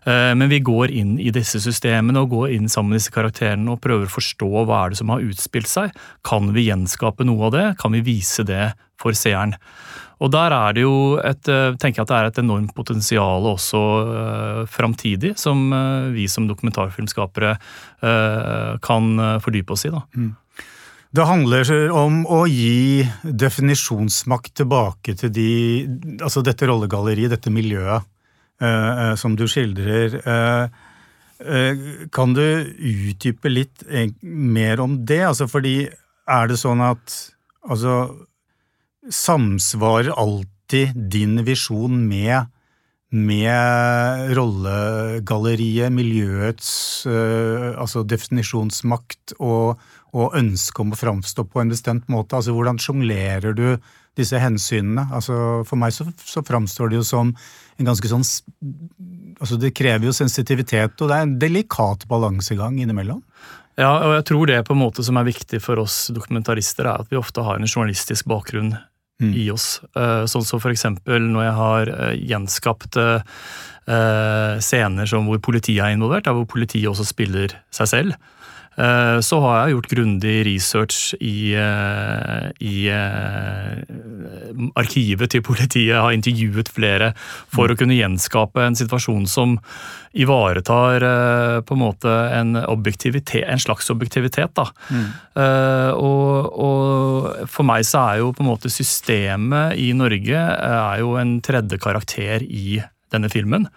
Eh, 0.09 0.33
men 0.39 0.51
vi 0.53 0.63
går 0.65 0.95
inn 0.95 1.17
i 1.21 1.33
disse 1.35 1.61
systemene 1.63 2.25
og 2.25 2.33
går 2.35 2.57
inn 2.57 2.71
sammen 2.73 2.95
med 2.95 3.03
disse 3.03 3.15
karakterene 3.15 3.75
og 3.75 3.83
prøver 3.85 4.09
å 4.09 4.17
forstå 4.17 4.51
hva 4.65 4.85
er 4.85 4.95
det 4.95 5.03
som 5.03 5.13
har 5.13 5.27
utspilt 5.27 5.71
seg. 5.71 5.95
Kan 6.27 6.55
vi 6.57 6.69
gjenskape 6.71 7.27
noe 7.29 7.51
av 7.51 7.57
det? 7.57 7.67
Kan 7.83 7.97
vi 7.97 8.05
vise 8.07 8.47
det 8.47 8.73
for 9.01 9.17
seeren? 9.17 9.57
Og 10.25 10.31
der 10.33 10.55
er 10.57 10.73
det 10.73 10.81
jo 10.81 11.19
et, 11.21 11.45
eh, 11.53 11.75
tenker 11.77 12.01
jeg 12.01 12.07
at 12.07 12.13
det 12.13 12.17
er 12.17 12.31
et 12.31 12.39
enormt 12.41 12.73
potensial 12.73 13.45
også 13.51 13.81
uh, 14.09 14.63
framtidig, 14.65 15.35
som 15.37 15.69
vi 16.15 16.25
som 16.25 16.49
dokumentarfilmskapere 16.49 17.57
kan 18.81 19.07
fordype 19.45 19.73
oss 19.73 19.85
i. 19.89 19.93
da. 19.93 20.01
Mm. 20.17 20.33
Det 21.17 21.25
handler 21.25 21.71
om 21.97 22.25
å 22.29 22.43
gi 22.45 23.07
definisjonsmakt 23.25 24.53
tilbake 24.61 25.15
til 25.17 25.31
de, 25.33 25.53
altså 26.21 26.43
dette 26.45 26.69
rollegalleriet, 26.69 27.33
dette 27.33 27.53
miljøet 27.53 28.05
eh, 28.61 29.15
som 29.17 29.37
du 29.39 29.47
skildrer. 29.49 30.19
Eh, 30.21 30.83
eh, 31.41 31.87
kan 32.13 32.37
du 32.37 32.43
utdype 32.43 33.49
litt 33.49 33.87
mer 34.21 34.83
om 34.85 34.99
det? 35.09 35.23
Altså 35.31 35.49
fordi 35.49 35.87
er 35.89 36.53
det 36.53 36.61
sånn 36.61 36.85
at 36.85 37.17
altså, 37.65 37.97
Samsvarer 39.07 40.13
alltid 40.19 40.93
din 41.15 41.41
visjon 41.47 42.03
med 42.11 42.53
med 43.17 44.33
rollegalleriet, 44.35 45.95
miljøets 45.95 47.07
altså 47.07 48.03
definisjonsmakt 48.03 49.37
og, 49.39 49.79
og 50.15 50.37
ønske 50.39 50.83
om 50.83 50.95
å 50.95 50.99
framstå 50.99 51.47
på 51.51 51.63
en 51.63 51.73
bestemt 51.73 52.07
måte? 52.13 52.39
Altså 52.39 52.55
Hvordan 52.55 52.79
sjonglerer 52.83 53.57
du 53.57 53.67
disse 54.17 54.39
hensynene? 54.41 55.09
Altså 55.13 55.65
For 55.69 55.81
meg 55.81 55.95
så, 55.97 56.07
så 56.23 56.45
framstår 56.47 56.93
det 56.93 57.01
jo 57.01 57.07
som 57.07 57.35
en 57.77 57.91
ganske 57.91 58.09
sånn 58.09 58.25
altså 59.37 59.59
Det 59.61 59.75
krever 59.77 60.09
jo 60.09 60.17
sensitivitet, 60.17 60.97
og 61.01 61.11
det 61.11 61.17
er 61.17 61.27
en 61.27 61.39
delikat 61.43 62.07
balansegang 62.09 62.79
innimellom. 62.81 63.21
Ja, 63.77 63.91
og 64.07 64.15
jeg 64.15 64.25
tror 64.31 64.49
det 64.49 64.63
på 64.65 64.73
en 64.73 64.81
måte 64.81 65.05
som 65.05 65.19
er 65.21 65.27
viktig 65.29 65.61
for 65.61 65.83
oss 65.83 66.07
dokumentarister, 66.15 66.89
er 66.89 67.05
at 67.05 67.11
vi 67.13 67.19
ofte 67.21 67.45
har 67.45 67.61
en 67.61 67.69
journalistisk 67.69 68.25
bakgrunn 68.31 68.73
mm. 69.21 69.35
i 69.37 69.51
oss. 69.53 69.83
Eh, 69.93 70.25
sånn 70.31 70.47
som 70.49 70.63
for 70.63 70.73
eksempel 70.73 71.29
når 71.29 71.45
jeg 71.45 71.57
har 71.59 71.93
eh, 71.93 72.15
gjenskapt 72.33 72.97
eh, 73.03 73.21
scener 74.65 75.11
som 75.11 75.29
hvor 75.29 75.43
politiet 75.45 75.85
er 75.85 75.93
involvert, 75.95 76.25
der 76.27 76.37
hvor 76.39 76.49
politiet 76.49 76.89
også 76.91 77.07
spiller 77.07 77.53
seg 77.75 77.93
selv. 77.93 78.17
Eh, 78.77 79.19
så 79.25 79.39
har 79.41 79.57
jeg 79.57 79.77
gjort 79.77 79.89
grundig 79.95 80.35
research 80.45 81.15
i, 81.17 81.55
eh, 81.57 82.49
i 82.61 82.89
eh, 82.93 83.79
arkivet 84.77 85.33
til 85.33 85.45
politiet. 85.47 85.95
Jeg 85.95 86.03
har 86.05 86.13
intervjuet 86.13 86.69
flere 86.69 87.13
for 87.17 87.73
å 87.73 87.77
kunne 87.79 87.97
gjenskape 87.97 88.61
en 88.61 88.77
situasjon 88.77 89.25
som 89.31 89.57
ivaretar 90.17 91.05
på 91.69 91.77
en 91.77 91.81
måte 91.81 92.13
en, 92.33 92.57
en 92.57 93.61
slags 93.61 93.91
objektivitet. 93.93 94.55
Da. 94.57 94.65
Mm. 94.89 95.11
Og, 96.01 96.57
og, 96.57 97.27
for 97.53 97.69
meg 97.69 97.85
så 97.85 98.01
er 98.15 98.23
jo 98.23 98.31
på 98.33 98.41
en 98.41 98.49
måte 98.49 98.73
systemet 98.73 99.77
i 99.77 99.91
Norge 99.93 100.41
er 100.41 101.03
jo 101.03 101.19
en 101.21 101.37
tredje 101.45 101.77
karakter 101.85 102.41
i 102.49 102.81
denne 103.13 103.29
filmen. 103.29 103.69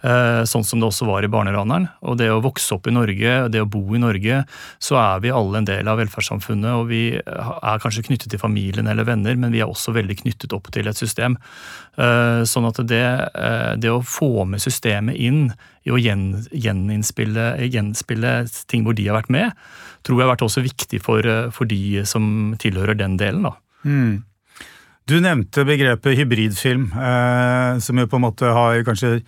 Eh, 0.00 0.42
sånn 0.48 0.64
som 0.64 0.80
det 0.80 0.88
også 0.88 1.04
var 1.08 1.24
i 1.24 1.28
Barneraneren. 1.30 1.88
Og 2.08 2.16
det 2.20 2.30
å 2.32 2.40
vokse 2.44 2.72
opp 2.76 2.86
i 2.88 2.94
Norge, 2.94 3.48
det 3.52 3.60
å 3.60 3.68
bo 3.68 3.82
i 3.94 4.00
Norge, 4.00 4.44
så 4.80 4.96
er 4.96 5.20
vi 5.24 5.32
alle 5.34 5.60
en 5.60 5.68
del 5.68 5.88
av 5.90 5.98
velferdssamfunnet. 6.00 6.72
Og 6.80 6.88
vi 6.88 7.02
er 7.20 7.82
kanskje 7.82 8.06
knyttet 8.08 8.30
til 8.32 8.40
familien 8.40 8.88
eller 8.88 9.04
venner, 9.08 9.36
men 9.36 9.52
vi 9.52 9.60
er 9.60 9.68
også 9.68 9.92
veldig 9.96 10.16
knyttet 10.22 10.54
opp 10.56 10.70
til 10.72 10.88
et 10.88 10.96
system. 10.96 11.36
Eh, 12.00 12.42
sånn 12.48 12.68
at 12.70 12.80
det, 12.88 13.04
eh, 13.34 13.76
det 13.76 13.90
å 13.92 14.00
få 14.04 14.46
med 14.48 14.60
systemet 14.64 15.16
inn 15.20 15.52
i 15.84 15.90
å 15.92 16.00
gjenspille 16.00 17.44
ting 18.68 18.84
hvor 18.84 18.94
de 18.96 19.06
har 19.08 19.16
vært 19.20 19.32
med, 19.32 19.52
tror 20.04 20.16
jeg 20.16 20.26
har 20.26 20.34
vært 20.36 20.48
også 20.48 20.64
viktig 20.64 21.00
for, 21.04 21.22
for 21.52 21.64
de 21.68 22.04
som 22.08 22.54
tilhører 22.60 22.96
den 22.96 23.16
delen. 23.20 23.42
da. 23.48 23.52
Mm. 23.84 24.24
Du 25.10 25.16
nevnte 25.18 25.64
begrepet 25.66 26.16
hybridfilm, 26.16 26.92
eh, 26.94 27.78
som 27.82 27.98
jo 27.98 28.06
på 28.06 28.16
en 28.16 28.24
måte 28.28 28.46
har 28.46 28.84
kanskje 28.86 29.22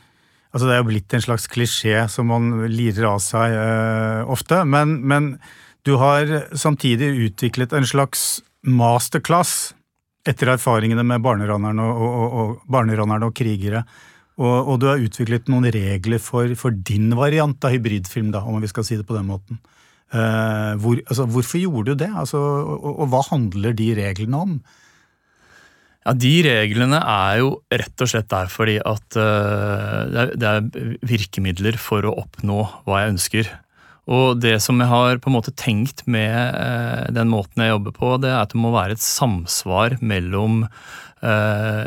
Altså 0.53 0.69
Det 0.69 0.75
er 0.75 0.81
jo 0.83 0.89
blitt 0.91 1.15
en 1.17 1.25
slags 1.25 1.49
klisjé 1.49 1.97
som 2.13 2.29
man 2.29 2.51
lirer 2.69 3.09
av 3.09 3.21
seg 3.25 3.57
uh, 3.57 4.31
ofte. 4.33 4.63
Men, 4.69 4.99
men, 5.09 5.35
du 5.83 5.97
har 5.99 6.29
samtidig 6.55 7.09
utviklet 7.25 7.73
en 7.75 7.87
slags 7.89 8.43
masterclass 8.63 9.73
etter 10.29 10.53
erfaringene 10.53 11.03
med 11.03 11.25
barneranerne 11.25 11.83
og, 11.83 12.03
og, 12.07 12.37
og, 12.39 12.53
barneranerne 12.71 13.27
og 13.27 13.35
krigere. 13.35 13.83
Og, 14.39 14.53
og, 14.53 14.77
du 14.79 14.87
har 14.87 15.03
utviklet 15.03 15.51
noen 15.51 15.67
regler 15.75 16.23
for, 16.23 16.53
for, 16.59 16.77
din 16.77 17.11
variant 17.19 17.65
av 17.67 17.75
hybridfilm, 17.75 18.31
da, 18.35 18.45
om 18.47 18.63
vi 18.63 18.71
skal 18.71 18.87
si 18.87 19.01
det 19.01 19.09
på 19.09 19.17
den 19.17 19.27
måten. 19.33 19.59
Uh, 20.13 20.77
hvor, 20.79 21.01
altså, 21.09 21.27
hvorfor 21.35 21.65
gjorde 21.65 21.93
du 21.97 22.05
det, 22.05 22.13
altså, 22.13 22.39
og, 22.77 23.05
hva 23.11 23.25
handler 23.33 23.75
de 23.77 23.91
reglene 23.97 24.45
om? 24.47 24.55
Ja, 26.03 26.15
De 26.19 26.33
reglene 26.43 26.99
er 26.99 27.41
jo 27.43 27.51
rett 27.71 28.03
og 28.03 28.11
slett 28.11 28.31
der 28.33 28.49
fordi 28.51 28.79
at 28.83 29.19
uh, 29.19 30.31
det 30.35 30.49
er 30.49 30.65
virkemidler 31.07 31.79
for 31.79 32.07
å 32.09 32.17
oppnå 32.25 32.65
hva 32.87 33.03
jeg 33.03 33.13
ønsker. 33.15 33.51
Og 34.11 34.41
det 34.43 34.57
som 34.65 34.81
jeg 34.83 34.91
har 34.91 35.21
på 35.23 35.31
en 35.31 35.37
måte 35.37 35.55
tenkt 35.55 36.03
med 36.11 36.35
uh, 36.59 37.07
den 37.15 37.31
måten 37.31 37.63
jeg 37.63 37.71
jobber 37.71 37.95
på, 37.95 38.17
det 38.23 38.33
er 38.33 38.41
at 38.41 38.55
det 38.55 38.63
må 38.63 38.73
være 38.75 38.97
et 38.99 39.05
samsvar 39.05 40.01
mellom 40.03 40.65
uh, 40.67 41.87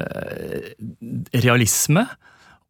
realisme 1.36 2.05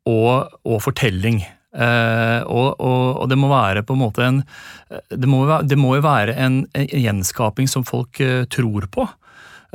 og, 0.10 0.58
og 0.66 0.82
fortelling. 0.86 1.44
Og, 1.76 2.70
og, 2.80 3.02
og, 3.20 3.26
det 3.28 3.36
må 3.36 3.50
være 3.52 3.82
på 3.84 3.98
en 3.98 4.00
måte 4.00 4.24
en 4.24 4.38
Det 5.12 5.28
må, 5.28 5.42
jo 5.44 6.04
være 6.06 6.32
en, 6.40 6.62
en 6.72 6.86
gjenskaping 6.88 7.68
som 7.68 7.84
folk 7.84 8.22
tror 8.48 8.88
på. 8.88 9.04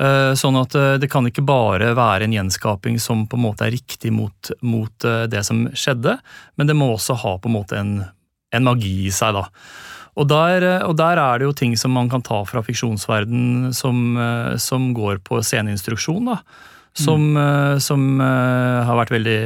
Eh, 0.00 0.32
sånn 0.38 0.56
at 0.56 0.74
eh, 0.78 0.96
det 1.00 1.10
kan 1.12 1.26
ikke 1.28 1.44
bare 1.44 1.90
være 1.96 2.24
en 2.24 2.32
gjenskaping 2.32 2.96
som 3.02 3.26
på 3.28 3.36
en 3.36 3.44
måte 3.44 3.66
er 3.66 3.74
riktig 3.74 4.12
mot, 4.16 4.52
mot 4.64 5.04
eh, 5.04 5.26
det 5.28 5.42
som 5.44 5.66
skjedde, 5.76 6.16
men 6.56 6.70
det 6.70 6.76
må 6.78 6.88
også 6.94 7.18
ha 7.20 7.34
på 7.36 7.50
en 7.50 7.56
måte 7.58 7.76
en, 7.76 7.94
en 8.54 8.64
magi 8.64 8.94
i 9.10 9.12
seg. 9.12 9.36
da. 9.36 9.44
Og 10.16 10.26
der, 10.30 10.66
og 10.88 10.96
der, 10.98 11.20
er 11.20 11.38
det 11.38 11.50
jo 11.50 11.56
ting 11.56 11.76
som 11.78 11.92
man 11.94 12.08
kan 12.12 12.24
ta 12.24 12.40
fra 12.48 12.62
fiksjonsverden 12.64 13.70
som, 13.76 14.18
som 14.58 14.90
går 14.96 15.20
på 15.24 15.38
sceneinstruksjon. 15.38 16.32
da. 16.32 16.40
Som, 16.98 17.28
mm. 17.36 17.78
som, 17.78 18.18
har 18.18 18.98
vært 18.98 19.12
veldig 19.14 19.38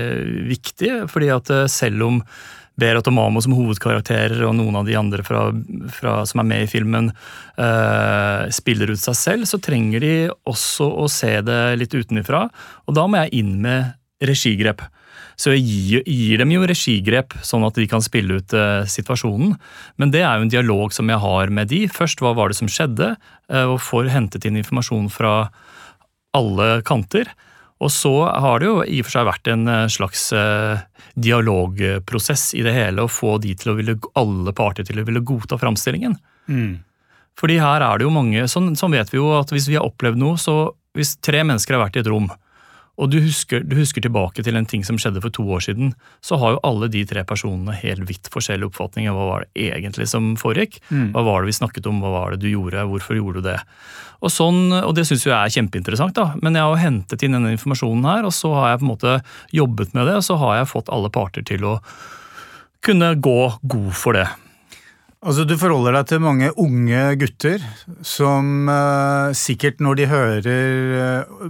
viktig, 0.49 0.89
fordi 1.13 1.29
at 1.35 1.53
selv 1.71 2.07
om 2.07 2.23
Berat 2.81 3.07
og 3.07 3.15
Mamo 3.15 3.43
som 3.43 3.55
hovedkarakterer, 3.55 4.41
og 4.49 4.57
noen 4.59 4.81
av 4.81 4.89
de 4.89 4.97
andre 4.99 5.23
fra, 5.27 5.47
fra, 5.95 6.17
som 6.27 6.43
er 6.43 6.49
med 6.49 6.65
i 6.65 6.71
filmen, 6.71 7.13
uh, 7.59 8.51
spiller 8.55 8.91
ut 8.91 9.03
seg 9.03 9.19
selv, 9.19 9.47
så 9.47 9.61
trenger 9.63 10.03
de 10.03 10.15
også 10.51 10.89
å 11.05 11.07
se 11.13 11.37
det 11.47 11.61
litt 11.79 11.95
utenfra. 11.95 12.49
Og 12.89 12.99
da 12.99 13.07
må 13.07 13.23
jeg 13.23 13.45
inn 13.45 13.57
med 13.63 13.95
regigrep. 14.25 14.83
Så 15.39 15.55
jeg 15.55 15.65
gir, 15.67 16.03
gir, 16.07 16.43
dem 16.43 16.53
jo 16.55 16.67
regigrep, 16.67 17.35
sånn 17.47 17.67
at 17.67 17.79
de 17.79 17.87
kan 17.91 18.03
spille 18.03 18.39
ut 18.39 18.55
uh, 18.59 18.83
situasjonen. 18.91 19.55
Men 19.99 20.15
det 20.15 20.23
er 20.23 20.39
jo 20.39 20.47
en 20.47 20.53
dialog 20.53 20.95
som 20.95 21.11
jeg 21.11 21.23
har 21.23 21.55
med 21.55 21.71
de. 21.71 21.85
Først 21.91 22.23
hva 22.23 22.35
var 22.39 22.51
det 22.51 22.59
som 22.59 22.71
skjedde, 22.71 23.15
uh, 23.51 23.67
og 23.71 23.83
får 23.83 24.11
hentet 24.15 24.47
inn 24.47 24.59
informasjon 24.59 25.11
fra 25.15 25.37
alle 26.35 26.81
kanter. 26.87 27.31
Og 27.83 27.91
så 27.91 28.13
har 28.31 28.63
det 28.63 28.69
jo 28.69 28.77
i 28.87 29.01
og 29.03 29.09
for 29.09 29.17
seg 29.17 29.29
vært 29.29 29.51
en 29.51 29.69
eh, 29.71 29.87
slags 29.93 30.29
eh, 30.37 30.85
dialogprosess 31.21 32.53
i 32.59 32.63
det 32.67 32.75
hele, 32.77 33.05
å 33.05 33.11
få 33.11 33.37
de 33.43 33.55
til 33.59 33.73
å 33.73 33.77
ville, 33.79 33.97
alle 34.19 34.55
parter 34.57 34.87
til 34.87 35.01
å 35.03 35.07
ville 35.07 35.25
godta 35.27 35.59
framstillingen. 35.61 36.17
Mm. 36.47 36.79
Fordi 37.39 37.59
her 37.59 37.83
er 37.83 37.99
det 37.99 38.07
jo 38.07 38.15
mange, 38.15 38.47
sånn, 38.51 38.73
sånn, 38.79 38.95
vet 38.95 39.11
vi 39.11 39.19
jo 39.19 39.33
at 39.37 39.51
hvis 39.51 39.67
vi 39.71 39.79
har 39.79 39.87
opplevd 39.87 40.21
noe, 40.23 40.39
så 40.39 40.75
hvis 40.95 41.17
tre 41.25 41.43
mennesker 41.43 41.75
har 41.75 41.87
vært 41.87 41.99
i 41.99 42.05
et 42.05 42.11
rom, 42.11 42.31
og 42.95 43.11
du 43.11 43.17
husker, 43.25 43.65
du 43.67 43.75
husker, 43.75 44.05
tilbake 44.05 44.45
til 44.47 44.55
en 44.55 44.69
ting 44.71 44.85
som 44.87 44.99
skjedde 45.01 45.23
for 45.25 45.35
to 45.35 45.43
år 45.57 45.65
siden, 45.67 45.95
så 46.23 46.39
har 46.39 46.55
jo 46.55 46.63
alle 46.67 46.87
de 46.93 47.03
tre 47.09 47.25
personene 47.27 47.75
helt 47.81 48.07
vidt 48.07 48.31
forskjellige 48.31 48.71
oppfatninger. 48.71 49.15
Hva 49.15 49.25
var 49.33 49.45
det 49.45 49.65
egentlig 49.67 50.07
som 50.11 50.35
foregikk? 50.39 50.79
Mm. 50.95 51.09
Hva 51.17 51.25
var 51.27 51.43
det 51.43 51.51
vi 51.51 51.57
snakket 51.59 51.89
om? 51.91 51.99
Hva 52.05 52.13
var 52.15 52.35
det 52.35 52.45
du 52.45 52.53
gjorde? 52.53 52.87
Hvorfor 52.93 53.19
gjorde 53.19 53.43
du 53.43 53.49
det? 53.49 53.59
Og, 54.23 54.31
sånn, 54.31 54.71
og 54.79 54.95
det 54.97 55.09
syns 55.09 55.27
jeg 55.27 55.35
er 55.35 55.57
kjempeinteressant, 55.57 56.15
da. 56.15 56.39
Men 56.41 56.55
jeg 56.55 56.71
har 56.71 56.85
hentet 56.85 57.27
inn 57.27 57.35
denne 57.35 57.53
informasjonen 57.57 58.07
her, 58.07 58.29
og 58.29 58.37
så 58.37 58.53
har 58.55 58.71
jeg 58.71 58.85
på 58.85 58.87
en 58.87 58.93
måte 58.95 59.17
jobbet 59.59 59.99
med 59.99 60.09
det, 60.11 60.17
og 60.21 60.27
så 60.31 60.39
har 60.41 60.61
jeg 60.61 60.71
fått 60.71 60.95
alle 60.95 61.11
parter 61.13 61.45
til 61.47 61.67
å 61.67 61.77
kunne 62.85 63.15
gå 63.19 63.39
god 63.75 63.93
for 63.97 64.17
det. 64.17 64.29
Altså, 65.25 65.47
Du 65.49 65.55
forholder 65.57 65.95
deg 65.97 66.09
til 66.11 66.21
mange 66.21 66.51
unge 66.61 67.03
gutter 67.17 67.63
som 68.05 68.69
uh, 68.69 69.33
sikkert 69.33 69.79
når 69.81 69.97
de 69.97 70.09
hører 70.11 70.57
uh, 71.25 71.45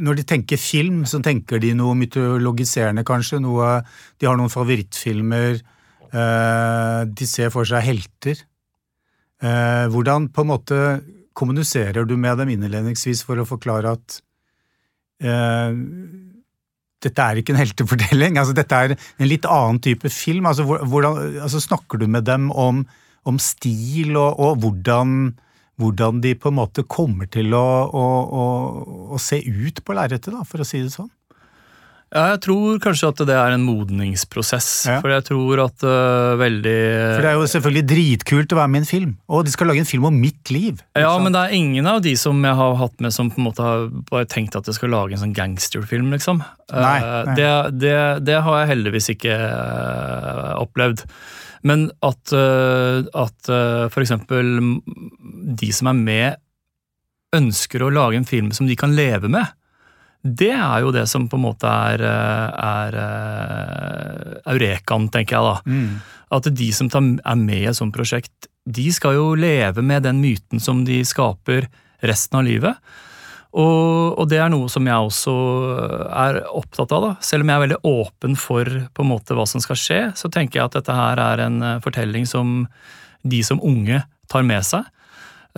Når 0.00 0.20
de 0.20 0.24
tenker 0.30 0.60
film, 0.60 1.02
så 1.04 1.20
tenker 1.20 1.60
de 1.60 1.74
noe 1.76 1.96
mytologiserende, 1.98 3.04
kanskje. 3.04 3.42
Noe, 3.44 3.82
de 4.16 4.28
har 4.28 4.38
noen 4.38 4.52
favorittfilmer. 4.52 5.60
Uh, 6.08 7.04
de 7.04 7.26
ser 7.28 7.52
for 7.52 7.68
seg 7.68 7.84
helter. 7.84 8.44
hvordan 9.38 10.24
på 10.34 10.42
en 10.42 10.48
måte 10.48 10.76
kommuniserer 11.36 12.06
du 12.08 12.16
med 12.18 12.40
dem 12.40 12.48
innledningsvis 12.50 13.20
for 13.22 13.38
å 13.38 13.46
forklare 13.46 13.92
at 13.94 14.16
dette 16.98 17.22
er 17.22 17.38
ikke 17.38 17.54
en 17.54 17.60
heltefortelling. 17.60 18.38
altså 18.38 18.56
Dette 18.56 18.74
er 18.74 18.96
en 18.96 19.30
litt 19.30 19.46
annen 19.46 19.78
type 19.78 20.10
film. 20.10 20.46
altså, 20.46 20.64
hvordan, 20.64 21.38
altså 21.44 21.60
Snakker 21.62 22.02
du 22.02 22.08
med 22.08 22.26
dem 22.26 22.50
om 22.50 22.82
om 23.28 23.38
stil 23.42 24.16
og, 24.16 24.38
og 24.40 24.62
hvordan, 24.62 25.14
hvordan, 25.80 26.22
de 26.24 26.34
på 26.38 26.52
en 26.52 26.58
måte 26.58 26.86
kommer 26.88 27.28
til 27.30 27.54
å, 27.56 27.68
å, 27.86 28.06
å, 28.42 28.46
å 29.14 29.20
se 29.22 29.40
ut 29.44 29.82
på 29.84 29.96
lerretet, 29.96 30.34
for 30.48 30.64
å 30.64 30.68
si 30.68 30.82
det 30.84 30.94
sånn? 30.94 31.10
Ja, 32.08 32.22
jeg 32.32 32.40
tror 32.46 32.78
kanskje 32.80 33.10
at 33.10 33.18
det 33.28 33.34
er 33.36 33.52
en 33.52 33.64
modningsprosess. 33.66 34.68
Ja. 34.88 34.96
For 35.02 35.12
jeg 35.12 35.26
tror 35.26 35.60
at 35.66 35.84
uh, 35.84 36.38
veldig 36.40 36.76
For 37.18 37.26
det 37.26 37.30
er 37.30 37.36
jo 37.36 37.48
selvfølgelig 37.52 37.82
dritkult 37.90 38.54
å 38.54 38.58
være 38.62 38.72
med 38.72 38.80
i 38.80 38.84
en 38.84 38.88
film. 38.88 39.10
Og 39.28 39.44
de 39.44 39.52
skal 39.52 39.68
lage 39.68 39.82
en 39.84 39.90
film 39.90 40.06
om 40.08 40.16
mitt 40.16 40.52
liv. 40.54 40.80
Ja, 40.96 41.10
men 41.20 41.36
det 41.36 41.42
er 41.42 41.56
ingen 41.58 41.90
av 41.90 42.00
de 42.06 42.14
som 42.20 42.40
jeg 42.44 42.56
har 42.62 42.78
hatt 42.80 42.96
med 43.04 43.12
som 43.12 43.28
på 43.32 43.42
en 43.42 43.48
måte 43.50 43.66
har 43.66 43.90
bare 44.08 44.28
tenkt 44.30 44.56
at 44.56 44.70
jeg 44.70 44.78
skal 44.78 44.94
lage 44.94 45.18
en 45.18 45.22
sånn 45.26 45.36
gangsterfilm, 45.36 46.08
liksom. 46.16 46.40
Nei, 46.72 46.96
uh, 47.04 47.18
nei. 47.28 47.36
Det, 47.36 47.52
det, 47.84 47.94
det, 48.30 48.40
har 48.46 48.62
jeg 48.62 48.72
heldigvis 48.72 49.12
ikke 49.12 49.36
uh, 49.36 50.56
opplevd. 50.64 51.04
Men 51.68 51.88
at, 52.06 52.30
at 53.18 53.48
f.eks. 53.90 54.12
de 55.58 55.70
som 55.74 55.88
er 55.90 55.96
med, 55.98 56.42
ønsker 57.34 57.82
å 57.82 57.90
lage 57.92 58.20
en 58.20 58.28
film 58.28 58.52
som 58.54 58.68
de 58.70 58.76
kan 58.78 58.94
leve 58.96 59.28
med, 59.32 59.57
det 60.36 60.52
er 60.54 60.84
jo 60.84 60.92
det 60.94 61.06
som 61.10 61.28
på 61.30 61.38
en 61.38 61.46
måte 61.46 61.70
er, 61.70 62.02
er 62.04 62.98
er 62.98 64.52
eurekaen, 64.54 65.08
tenker 65.12 65.38
jeg 65.38 65.48
da. 65.48 65.56
Mm. 65.66 65.98
At 66.38 66.48
de 66.60 66.70
som 66.76 66.90
tar, 66.92 67.04
er 67.24 67.40
med 67.40 67.62
i 67.62 67.68
et 67.70 67.78
sånt 67.78 67.94
prosjekt, 67.96 68.48
de 68.68 68.88
skal 68.92 69.16
jo 69.16 69.28
leve 69.38 69.84
med 69.84 70.04
den 70.04 70.20
myten 70.20 70.60
som 70.60 70.84
de 70.84 71.00
skaper 71.08 71.68
resten 72.04 72.40
av 72.40 72.44
livet. 72.48 72.90
Og, 73.58 74.12
og, 74.12 74.26
det 74.28 74.42
er 74.42 74.50
noe 74.52 74.68
som 74.68 74.84
jeg 74.86 75.08
også 75.08 75.34
er 76.12 76.42
opptatt 76.52 76.92
av. 76.92 77.06
da. 77.06 77.12
Selv 77.24 77.44
om 77.44 77.50
jeg 77.50 77.56
er 77.56 77.64
veldig 77.64 77.80
åpen 77.88 78.36
for 78.38 78.68
på 78.68 79.04
en 79.04 79.10
måte 79.14 79.36
hva 79.36 79.46
som 79.48 79.62
skal 79.64 79.80
skje, 79.80 80.00
så 80.18 80.28
tenker 80.32 80.60
jeg 80.60 80.68
at 80.68 80.76
dette 80.76 80.94
her 80.94 81.22
er 81.22 81.46
en 81.46 81.58
fortelling 81.84 82.28
som 82.28 82.66
de 83.24 83.40
som 83.42 83.62
unge 83.64 84.02
tar 84.30 84.44
med 84.46 84.66
seg. 84.68 84.84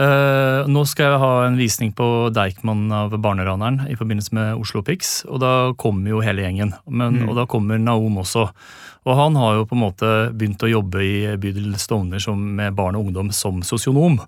Uh, 0.01 0.65
nå 0.71 0.87
skal 0.89 1.11
jeg 1.11 1.21
ha 1.21 1.33
en 1.45 1.59
visning 1.61 1.91
på 1.93 2.05
Deichman 2.33 2.87
av 2.95 3.13
Barneraneren 3.21 3.83
i 3.91 3.97
forbindelse 4.01 4.33
med 4.33 4.63
Oslo 4.63 4.81
Pix, 4.87 5.19
og 5.29 5.43
da 5.43 5.53
kommer 5.81 6.15
jo 6.15 6.23
hele 6.25 6.47
gjengen. 6.47 6.73
Men, 6.89 7.21
mm. 7.21 7.29
Og 7.29 7.37
da 7.37 7.45
kommer 7.51 7.81
Naom 7.81 8.17
også. 8.23 8.47
Og 9.09 9.17
han 9.17 9.37
har 9.37 9.59
jo 9.59 9.69
på 9.69 9.77
en 9.77 9.85
måte 9.85 10.09
begynt 10.33 10.65
å 10.65 10.71
jobbe 10.71 11.05
i 11.05 11.15
bydel 11.41 11.75
Stovner 11.81 12.21
som, 12.23 12.41
med 12.57 12.77
barn 12.77 12.97
og 12.97 13.09
ungdom 13.09 13.31
som 13.37 13.61
sosionom. 13.67 14.19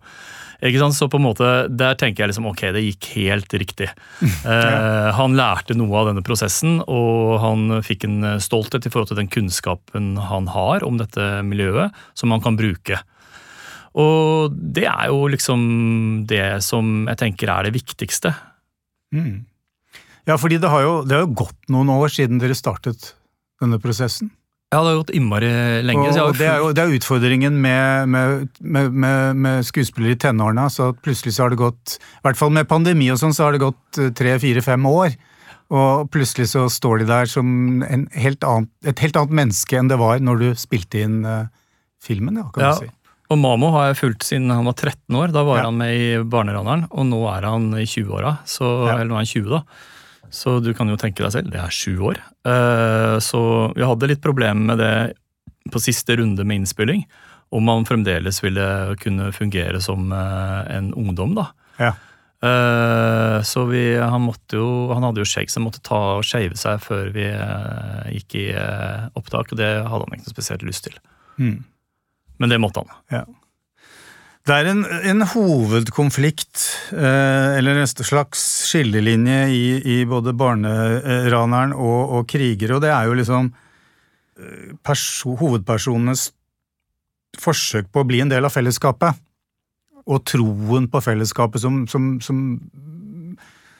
Ikke 0.62 0.78
sant? 0.78 0.96
Så 0.96 1.08
på 1.10 1.18
en 1.18 1.26
måte, 1.26 1.48
Der 1.68 1.96
tenker 1.98 2.22
jeg 2.22 2.32
liksom 2.32 2.46
ok, 2.52 2.62
det 2.76 2.84
gikk 2.84 3.08
helt 3.16 3.56
riktig. 3.64 3.90
Eh, 4.42 5.08
han 5.14 5.36
lærte 5.38 5.76
noe 5.78 5.94
av 6.00 6.08
denne 6.08 6.24
prosessen, 6.26 6.80
og 6.90 7.38
han 7.42 7.78
fikk 7.84 8.04
en 8.08 8.40
stolthet 8.42 8.84
i 8.86 8.90
forhold 8.90 9.12
til 9.12 9.20
den 9.20 9.30
kunnskapen 9.30 10.16
han 10.18 10.48
har 10.50 10.84
om 10.84 10.98
dette 10.98 11.26
miljøet, 11.46 11.94
som 12.18 12.34
han 12.34 12.42
kan 12.42 12.58
bruke. 12.58 12.98
Og 13.98 14.52
det 14.52 14.86
er 14.88 15.10
jo 15.12 15.26
liksom 15.32 15.64
det 16.28 16.62
som 16.64 17.08
jeg 17.10 17.20
tenker 17.20 17.52
er 17.52 17.68
det 17.68 17.74
viktigste. 17.76 18.32
Mm. 19.12 19.44
Ja, 20.28 20.38
fordi 20.38 20.60
det 20.62 20.70
har, 20.70 20.84
jo, 20.84 20.94
det 21.04 21.18
har 21.18 21.26
jo 21.26 21.34
gått 21.42 21.72
noen 21.72 21.90
år 21.92 22.12
siden 22.12 22.40
dere 22.40 22.56
startet 22.56 23.12
denne 23.62 23.80
prosessen. 23.82 24.30
Ja, 24.72 24.80
det 24.80 24.92
har 24.94 25.00
gått 25.02 25.12
innmari 25.12 25.50
lenge. 25.84 26.06
Og 26.22 26.38
det, 26.38 26.46
er 26.48 26.62
jo, 26.62 26.70
det 26.72 26.80
er 26.80 26.94
utfordringen 26.96 27.58
med, 27.60 28.08
med, 28.08 28.46
med, 28.64 29.36
med 29.36 29.66
skuespillere 29.68 30.16
i 30.16 30.20
tenårene. 30.22 30.64
så 30.72 30.94
Plutselig 30.96 31.34
så 31.36 31.44
har 31.44 31.52
det 31.52 31.60
gått, 31.60 31.98
i 31.98 32.24
hvert 32.24 32.40
fall 32.40 32.54
med 32.56 32.70
pandemi 32.70 33.10
og 33.12 33.20
sånn, 33.20 33.36
så 33.36 33.44
har 33.44 33.52
det 33.52 33.60
gått 33.66 34.00
eh, 34.00 34.08
tre, 34.16 34.38
fire, 34.40 34.64
fem 34.64 34.88
år. 34.88 35.12
Og 35.72 36.08
plutselig 36.12 36.48
så 36.54 36.64
står 36.72 37.02
de 37.02 37.10
der 37.10 37.28
som 37.28 37.84
helt 38.16 38.44
annen, 38.48 38.70
et 38.88 39.04
helt 39.04 39.16
annet 39.20 39.36
menneske 39.42 39.76
enn 39.76 39.92
det 39.92 40.00
var 40.00 40.24
når 40.24 40.40
du 40.40 40.48
spilte 40.60 41.04
inn 41.04 41.20
uh, 41.24 41.52
filmen. 42.02 42.40
Ja, 42.40 42.48
kan 42.52 42.64
ja, 42.64 42.72
du 42.72 42.86
si. 42.86 42.90
Og 43.32 43.38
Mamo 43.40 43.70
har 43.72 43.90
jeg 43.90 44.00
fulgt 44.02 44.26
siden 44.28 44.52
han 44.52 44.66
var 44.68 44.76
13 44.76 45.16
år. 45.16 45.32
Da 45.32 45.44
var 45.46 45.62
ja. 45.62 45.64
han 45.70 45.78
med 45.80 45.96
i 45.96 46.10
Barneraneren, 46.20 46.84
og 46.92 47.08
nå 47.08 47.22
er 47.32 47.48
han 47.48 47.70
i 47.78 47.86
20-åra. 47.88 48.36
Ja. 48.44 48.92
Eller 48.92 49.08
nå 49.08 49.16
er 49.16 49.24
han 49.24 49.30
20, 49.30 49.48
da. 49.54 49.62
Så 50.32 50.58
du 50.64 50.70
kan 50.76 50.88
jo 50.88 50.98
tenke 51.00 51.24
deg 51.24 51.32
selv, 51.34 51.50
det 51.52 51.60
er 51.60 51.72
sju 51.72 51.98
år. 52.08 52.20
Uh, 52.48 53.16
så 53.20 53.40
vi 53.76 53.84
hadde 53.84 54.08
litt 54.08 54.22
problemer 54.24 54.72
med 54.72 54.80
det 54.80 55.72
på 55.72 55.80
siste 55.80 56.16
runde 56.20 56.44
med 56.44 56.62
innspilling. 56.62 57.04
Om 57.52 57.68
han 57.68 57.84
fremdeles 57.88 58.40
ville 58.40 58.66
kunne 59.00 59.28
fungere 59.36 59.80
som 59.84 60.12
uh, 60.12 60.64
en 60.72 60.92
ungdom, 60.96 61.36
da. 61.36 61.50
Ja. 61.80 61.92
Uh, 62.42 63.38
så 63.46 63.64
vi, 63.68 63.84
han 64.00 64.24
måtte 64.24 64.58
jo 64.58 64.90
Han 64.90 65.04
hadde 65.06 65.22
jo 65.22 65.28
shake, 65.30 65.46
så 65.52 65.60
han 65.60 65.68
måtte 65.68 65.84
ta 65.86 66.00
og 66.16 66.24
shave 66.26 66.56
seg 66.58 66.80
før 66.82 67.12
vi 67.14 67.28
gikk 68.16 68.40
i 68.40 68.46
opptak, 69.16 69.52
og 69.52 69.60
det 69.60 69.72
hadde 69.84 70.00
han 70.08 70.16
ikke 70.16 70.26
noe 70.26 70.36
spesielt 70.36 70.64
lyst 70.66 70.88
til. 70.88 70.96
Mm. 71.38 71.60
Men 72.42 72.50
det 72.50 72.58
måtte 72.58 72.82
han. 72.82 72.98
Ja. 73.14 73.22
Det 74.42 74.54
er 74.58 74.68
en, 74.72 74.82
en 75.06 75.22
hovedkonflikt, 75.30 76.64
eh, 76.96 77.58
eller 77.60 77.78
en 77.78 77.90
slags 77.90 78.42
skillelinje, 78.72 79.42
i, 79.54 79.66
i 79.86 79.98
både 80.10 80.34
barneraneren 80.34 81.76
og, 81.76 82.16
og 82.18 82.26
krigere, 82.32 82.74
og 82.74 82.82
det 82.82 82.90
er 82.90 83.06
jo 83.06 83.18
liksom 83.20 83.52
eh, 83.52 84.72
perso, 84.82 85.36
hovedpersonenes 85.38 86.32
forsøk 87.38 87.92
på 87.94 88.02
å 88.02 88.08
bli 88.08 88.24
en 88.24 88.34
del 88.34 88.48
av 88.48 88.54
fellesskapet. 88.54 89.22
Og 90.10 90.24
troen 90.26 90.90
på 90.90 91.00
fellesskapet 91.04 91.62
som, 91.62 91.84
som, 91.86 92.16
som, 92.18 92.42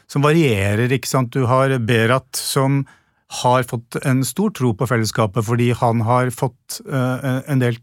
som 0.06 0.22
varierer, 0.22 0.86
ikke 0.94 1.10
sant. 1.10 1.34
Du 1.34 1.48
har 1.50 1.74
Berat 1.82 2.38
som 2.38 2.84
har 3.42 3.66
fått 3.66 3.98
en 4.06 4.22
stor 4.28 4.52
tro 4.54 4.70
på 4.76 4.86
fellesskapet 4.86 5.46
fordi 5.46 5.72
han 5.74 6.04
har 6.06 6.30
fått 6.30 6.82
uh, 6.84 7.40
en 7.48 7.62
del 7.62 7.80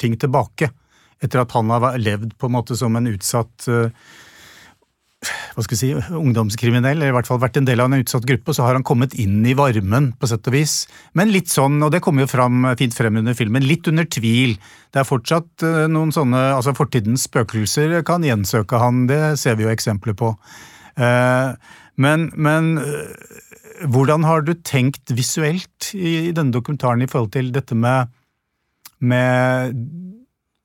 ting 0.00 0.16
tilbake. 0.20 0.70
Etter 1.22 1.42
at 1.42 1.52
han 1.56 1.70
har 1.74 1.98
levd 1.98 2.36
på 2.38 2.48
en 2.48 2.56
måte 2.58 2.78
som 2.78 2.96
en 2.96 3.10
utsatt 3.10 3.68
eh, 3.72 3.90
hva 5.18 5.64
skal 5.64 5.74
vi 5.74 5.78
si, 5.80 5.88
ungdomskriminell, 6.14 7.00
eller 7.00 7.10
i 7.10 7.14
hvert 7.16 7.26
fall 7.26 7.40
vært 7.42 7.56
en 7.58 7.66
del 7.66 7.80
av 7.82 7.88
en 7.90 7.98
utsatt 7.98 8.26
gruppe, 8.28 8.54
så 8.54 8.62
har 8.62 8.76
han 8.78 8.86
kommet 8.86 9.16
inn 9.18 9.40
i 9.42 9.56
varmen, 9.58 10.12
på 10.14 10.28
sett 10.30 10.46
og 10.46 10.54
vis. 10.54 10.76
Men 11.18 11.32
litt 11.34 11.50
sånn, 11.50 11.80
og 11.82 11.90
det 11.90 12.00
kommer 12.04 12.22
jo 12.22 12.30
fram, 12.30 12.68
fint 12.78 12.94
frem 12.94 13.18
under 13.18 13.34
filmen, 13.34 13.66
litt 13.66 13.90
under 13.90 14.06
tvil. 14.06 14.54
Det 14.94 15.02
er 15.02 15.08
fortsatt 15.08 15.66
eh, 15.66 15.88
noen 15.90 16.14
sånne 16.14 16.44
altså 16.54 16.76
Fortidens 16.78 17.26
spøkelser 17.26 17.98
kan 18.06 18.26
gjensøke 18.26 18.78
han, 18.78 19.06
det 19.10 19.40
ser 19.42 19.58
vi 19.58 19.66
jo 19.66 19.74
eksempler 19.74 20.14
på. 20.18 20.30
Eh, 21.02 21.74
men, 21.98 22.28
men 22.38 22.76
hvordan 23.90 24.22
har 24.28 24.46
du 24.46 24.54
tenkt 24.62 25.10
visuelt 25.14 25.90
i 25.98 26.30
denne 26.30 26.54
dokumentaren 26.54 27.02
i 27.02 27.10
forhold 27.10 27.34
til 27.34 27.50
dette 27.54 27.74
med 27.74 28.14
med 29.00 29.78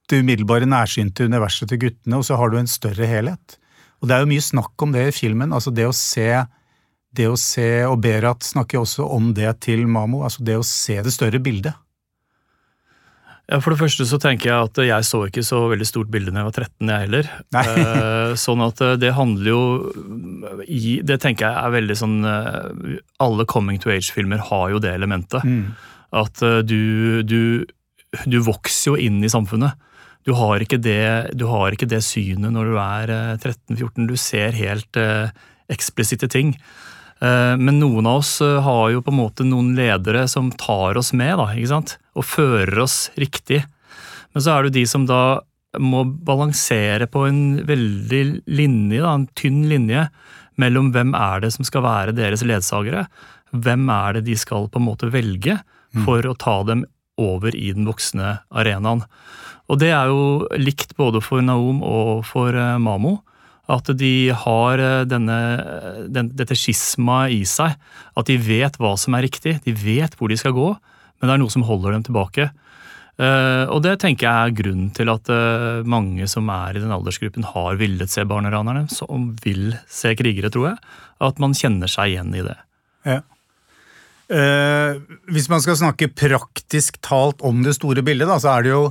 det 0.09 0.19
umiddelbare 0.23 0.67
nærsynte 0.69 1.27
universet 1.29 1.69
til 1.71 1.81
guttene, 1.85 2.19
og 2.19 2.25
så 2.27 2.37
har 2.39 2.51
du 2.51 2.59
en 2.59 2.69
større 2.69 3.07
helhet. 3.07 3.57
Og 4.01 4.09
det 4.09 4.15
er 4.15 4.25
jo 4.25 4.31
mye 4.33 4.43
snakk 4.43 4.83
om 4.83 4.91
det 4.95 5.07
i 5.07 5.15
filmen. 5.15 5.53
altså 5.55 5.71
det 5.71 5.87
å 5.87 5.95
se 5.95 6.43
det 7.13 7.29
å 7.29 7.37
se, 7.37 7.85
og 7.85 7.99
Berat 8.01 8.45
snakker 8.45 8.81
også 8.81 9.05
om 9.05 9.31
det 9.37 9.51
til 9.61 9.85
Mamo, 9.85 10.23
altså 10.25 10.43
det 10.45 10.57
å 10.57 10.65
se 10.65 10.97
det 11.05 11.13
større 11.13 11.41
bildet. 11.43 11.77
Ja, 13.51 13.59
For 13.59 13.73
det 13.73 13.81
første 13.81 14.05
så 14.07 14.17
tenker 14.23 14.49
jeg 14.49 14.69
at 14.69 14.79
jeg 14.87 15.05
så 15.05 15.19
ikke 15.27 15.43
så 15.45 15.59
veldig 15.69 15.85
stort 15.85 16.09
bilde 16.13 16.31
da 16.31 16.41
jeg 16.41 16.47
var 16.47 16.57
13, 16.63 16.89
jeg 16.89 17.05
heller. 17.05 17.29
Nei. 17.53 17.65
sånn 18.45 18.63
at 18.65 18.81
eh, 18.81 18.95
det 19.01 19.11
handler 19.17 19.49
jo 19.51 19.63
i 20.63 20.95
Det 21.05 21.19
tenker 21.21 21.49
jeg 21.49 21.59
er 21.59 21.73
veldig 21.75 21.97
sånn 21.99 22.15
eh, 22.23 22.93
Alle 23.23 23.45
coming 23.49 23.81
to 23.83 23.91
age-filmer 23.91 24.41
har 24.47 24.71
jo 24.71 24.79
det 24.81 24.95
elementet. 24.95 25.43
Mm. 25.43 25.75
At 26.23 26.39
du, 26.65 27.21
du 27.27 27.67
du 28.29 28.39
vokser 28.45 28.93
jo 28.93 28.99
inn 28.99 29.23
i 29.23 29.31
samfunnet. 29.31 29.79
Du 30.23 30.31
har 30.39 30.63
ikke 30.63 30.79
det, 30.79 31.35
har 31.35 31.75
ikke 31.75 31.89
det 31.89 31.99
synet 32.05 32.53
når 32.55 32.71
du 32.71 32.79
er 32.79 33.13
13-14. 33.41 33.75
Eh, 33.75 34.07
du 34.07 34.15
ser 34.19 34.55
helt 34.55 34.99
eh, 34.99 35.33
eksplisitte 35.73 36.29
ting. 36.31 36.53
Eh, 37.19 37.55
men 37.59 37.81
noen 37.81 38.07
av 38.07 38.21
oss 38.21 38.37
har 38.39 38.93
jo 38.93 39.03
på 39.03 39.11
en 39.11 39.19
måte 39.19 39.47
noen 39.47 39.73
ledere 39.75 40.25
som 40.31 40.51
tar 40.55 40.99
oss 40.99 41.11
med, 41.17 41.35
da, 41.41 41.49
ikke 41.51 41.73
sant? 41.73 41.97
og 42.13 42.27
fører 42.29 42.85
oss 42.85 43.07
riktig. 43.19 43.63
Men 44.33 44.45
så 44.45 44.55
er 44.55 44.67
det 44.67 44.77
de 44.77 44.85
som 44.89 45.07
da 45.09 45.41
må 45.81 46.03
balansere 46.05 47.07
på 47.09 47.25
en 47.25 47.43
veldig 47.65 48.23
linje, 48.45 49.01
da, 49.01 49.13
en 49.17 49.27
tynn 49.35 49.63
linje, 49.67 50.07
mellom 50.61 50.91
hvem 50.93 51.15
er 51.17 51.41
det 51.41 51.49
som 51.55 51.65
skal 51.65 51.81
være 51.83 52.13
deres 52.15 52.45
ledsagere, 52.45 53.07
hvem 53.53 53.87
er 53.89 54.19
det 54.19 54.27
de 54.29 54.35
skal 54.37 54.69
på 54.69 54.79
en 54.79 54.85
måte 54.85 55.09
velge 55.13 55.57
mm. 55.57 56.03
for 56.05 56.25
å 56.29 56.35
ta 56.37 56.59
dem 56.69 56.85
over 57.19 57.55
i 57.55 57.71
den 57.75 57.87
voksne 57.87 58.39
arenaen. 58.53 59.03
Og 59.71 59.79
det 59.81 59.91
er 59.95 60.09
jo 60.11 60.47
likt 60.59 60.95
både 60.99 61.21
for 61.23 61.43
Naom 61.45 61.83
og 61.85 62.25
for 62.27 62.55
eh, 62.55 62.79
Mamo. 62.81 63.19
At 63.71 63.87
de 63.95 64.33
har 64.35 64.81
eh, 64.83 65.03
denne, 65.07 65.37
den, 66.11 66.33
dette 66.35 66.57
skismaet 66.57 67.35
i 67.35 67.43
seg. 67.47 67.77
At 68.19 68.27
de 68.27 68.39
vet 68.41 68.75
hva 68.81 68.95
som 68.99 69.15
er 69.15 69.25
riktig, 69.27 69.59
de 69.63 69.75
vet 69.77 70.17
hvor 70.19 70.31
de 70.31 70.39
skal 70.39 70.55
gå, 70.55 70.73
men 70.73 71.29
det 71.29 71.37
er 71.37 71.41
noe 71.41 71.53
som 71.53 71.65
holder 71.67 71.95
dem 71.95 72.05
tilbake. 72.09 72.49
Uh, 73.13 73.69
og 73.69 73.83
det 73.85 73.91
tenker 74.01 74.25
jeg 74.25 74.49
er 74.49 74.55
grunnen 74.57 74.87
til 74.97 75.05
at 75.13 75.29
uh, 75.29 75.85
mange 75.85 76.25
som 76.25 76.47
er 76.49 76.73
i 76.73 76.81
den 76.81 76.91
aldersgruppen, 76.91 77.45
har 77.45 77.77
villet 77.77 78.09
se 78.09 78.25
Barneranerne, 78.25 78.87
som 78.89 79.27
vil 79.43 79.75
se 79.85 80.15
krigere, 80.17 80.49
tror 80.53 80.71
jeg. 80.71 80.95
At 81.21 81.37
man 81.41 81.53
kjenner 81.53 81.91
seg 81.93 82.15
igjen 82.15 82.33
i 82.33 82.41
det. 82.47 82.57
Ja. 83.05 83.19
Eh, 84.33 84.97
hvis 85.29 85.49
man 85.51 85.61
skal 85.61 85.77
snakke 85.77 86.09
praktisk 86.09 86.97
talt 87.05 87.43
om 87.45 87.61
det 87.65 87.75
store 87.77 88.01
bildet, 88.05 88.29
da, 88.29 88.39
så 88.41 88.55
er 88.57 88.65
det 88.65 88.73
jo 88.73 88.83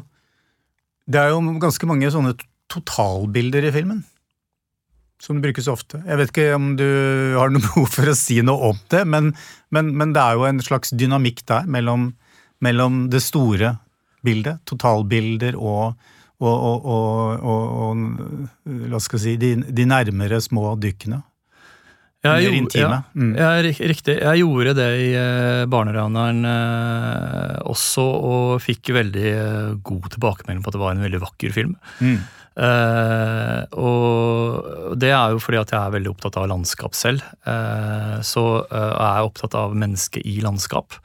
Det 1.11 1.19
er 1.19 1.33
jo 1.33 1.59
ganske 1.59 1.87
mange 1.91 2.07
sånne 2.15 2.37
totalbilder 2.71 3.65
i 3.67 3.73
filmen. 3.75 4.05
Som 5.19 5.41
brukes 5.43 5.67
ofte. 5.69 5.99
Jeg 6.07 6.19
vet 6.19 6.31
ikke 6.31 6.55
om 6.55 6.77
du 6.79 6.87
har 7.35 7.51
noe 7.51 7.63
behov 7.67 7.89
for 7.91 8.07
å 8.07 8.15
si 8.15 8.39
noe 8.43 8.71
om 8.71 8.79
det, 8.93 9.03
men, 9.05 9.33
men, 9.75 9.91
men 9.99 10.15
det 10.15 10.23
er 10.23 10.39
jo 10.39 10.47
en 10.47 10.63
slags 10.63 10.95
dynamikk 10.95 11.43
der 11.51 11.67
mellom, 11.67 12.13
mellom 12.63 13.09
det 13.11 13.23
store 13.27 13.77
bildet, 14.23 14.63
totalbilder, 14.71 15.59
og, 15.59 15.99
og, 16.39 16.87
og, 16.87 17.43
og 17.43 18.79
la 18.87 18.99
oss 18.99 19.11
si, 19.11 19.35
de, 19.43 19.57
de 19.67 19.89
nærmere 19.91 20.39
små 20.41 20.77
dykkene. 20.79 21.19
Ja, 22.23 22.37
mer 22.39 22.55
intime. 22.55 23.01
Ja, 23.03 23.19
mm. 23.19 23.31
jeg, 23.35 23.73
riktig. 23.91 24.15
Jeg 24.23 24.43
gjorde 24.45 24.77
det 24.79 24.91
i 25.03 25.09
uh, 25.19 25.65
Barneraneren 25.71 26.45
eh, 26.47 27.57
også, 27.67 28.05
og 28.05 28.61
fikk 28.63 28.93
veldig 28.95 29.33
uh, 29.35 29.73
god 29.83 30.07
tilbakemelding 30.15 30.63
på 30.63 30.71
at 30.71 30.77
det 30.77 30.83
var 30.85 30.95
en 30.95 31.03
veldig 31.03 31.21
vakker 31.25 31.55
film. 31.57 31.75
Mm. 31.99 32.21
Uh, 32.53 33.59
og 33.81 34.95
det 35.03 35.11
er 35.11 35.35
jo 35.35 35.41
fordi 35.43 35.59
at 35.65 35.73
jeg 35.75 35.81
er 35.81 35.97
veldig 35.97 36.13
opptatt 36.13 36.39
av 36.39 36.47
landskap 36.53 36.95
selv. 36.95 37.25
Uh, 37.43 38.21
så 38.23 38.45
er 38.71 39.17
jeg 39.17 39.33
opptatt 39.33 39.57
av 39.59 39.75
mennesket 39.75 40.23
i 40.23 40.39
landskap. 40.45 41.01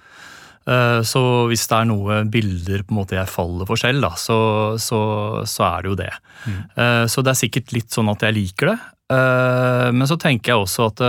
så 1.08 1.22
hvis 1.48 1.62
det 1.72 1.76
er 1.78 1.86
noe 1.88 2.16
bilder 2.28 2.82
på 2.84 2.92
en 2.92 2.98
måte 2.98 3.16
jeg 3.16 3.32
faller 3.32 3.66
for 3.66 3.80
selv, 3.80 4.04
da, 4.04 4.10
så, 4.20 4.38
så, 4.76 5.00
så 5.48 5.64
er 5.64 5.86
det 5.86 5.90
jo 5.94 5.96
det. 6.02 6.10
Mm. 6.44 7.08
så 7.08 7.24
det 7.24 7.32
er 7.32 7.40
sikkert 7.40 7.72
litt 7.72 7.96
sånn 7.96 8.12
at 8.12 8.26
jeg 8.28 8.36
liker 8.36 8.74
det. 8.74 8.76
Men 9.08 10.08
så 10.10 10.18
tenker 10.20 10.52
jeg 10.52 10.66
også 10.66 10.88
at 10.92 11.02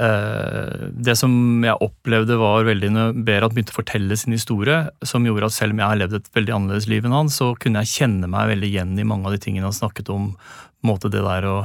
Eh, 0.00 0.84
det 0.96 1.12
som 1.18 1.32
jeg 1.64 1.76
opplevde 1.84 2.38
var 2.40 2.64
veldig 2.64 2.90
når 2.94 3.18
Berat 3.26 3.52
begynte 3.52 3.74
å 3.74 3.80
fortelle 3.82 4.16
sin 4.16 4.32
historie, 4.32 4.78
som 5.04 5.26
gjorde 5.26 5.50
at 5.50 5.56
selv 5.56 5.74
om 5.74 5.82
jeg 5.82 5.92
har 5.92 6.00
levd 6.00 6.16
et 6.16 6.30
veldig 6.36 6.54
annerledes 6.56 6.88
liv 6.88 7.04
enn 7.04 7.16
han, 7.16 7.32
så 7.32 7.50
kunne 7.60 7.82
jeg 7.82 7.92
kjenne 7.98 8.30
meg 8.30 8.48
veldig 8.54 8.70
igjen 8.70 8.94
i 8.96 9.06
mange 9.08 9.28
av 9.28 9.36
de 9.36 9.42
tingene 9.44 9.68
han 9.68 9.76
snakket 9.76 10.08
om. 10.14 10.32
på 10.32 10.86
en 10.86 10.92
måte 10.94 11.12
Det 11.12 11.20
der 11.20 11.44
å 11.44 11.58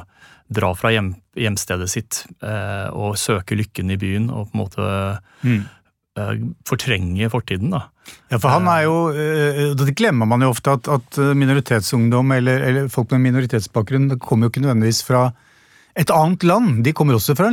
dra 0.52 0.74
fra 0.76 0.92
hjem, 0.92 1.16
hjemstedet 1.34 1.88
sitt 1.90 2.26
eh, 2.44 2.90
og 2.92 3.16
søke 3.18 3.56
lykken 3.56 3.90
i 3.90 3.98
byen 3.98 4.28
og 4.30 4.52
på 4.52 4.54
en 4.54 4.62
måte 4.62 4.90
mm. 5.42 5.64
Eh, 6.18 6.34
fortrenge 6.68 7.30
fortiden. 7.34 7.74
da. 7.76 7.86
Ja, 8.30 8.40
for 8.40 8.50
han 8.54 8.68
er 8.70 8.84
jo, 8.86 8.98
eh, 9.12 9.76
Det 9.76 9.96
glemmer 9.96 10.26
man 10.30 10.42
jo 10.42 10.52
ofte, 10.54 10.78
at, 10.78 10.88
at 10.88 11.18
minoritetsungdom 11.36 12.32
eller, 12.32 12.62
eller 12.62 12.90
folk 12.90 13.12
med 13.12 13.26
minoritetsbakgrunn 13.30 14.20
kommer 14.20 14.48
jo 14.48 14.54
ikke 14.54 14.66
nødvendigvis 14.66 15.04
fra 15.04 15.32
et 15.96 16.12
annet 16.12 16.44
land. 16.44 16.84
De 16.84 16.94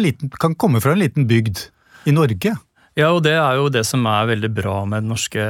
liten, 0.02 0.30
kan 0.40 0.54
komme 0.54 0.80
fra 0.80 0.92
en 0.92 0.98
liten 0.98 1.26
bygd 1.26 1.70
i 2.06 2.12
Norge. 2.12 2.56
Ja, 2.92 3.08
og 3.14 3.22
det 3.24 3.32
er 3.38 3.56
jo 3.56 3.70
det 3.72 3.86
som 3.88 4.04
er 4.04 4.28
veldig 4.28 4.50
bra 4.52 4.82
med 4.84 5.04
den 5.04 5.12
norske 5.14 5.42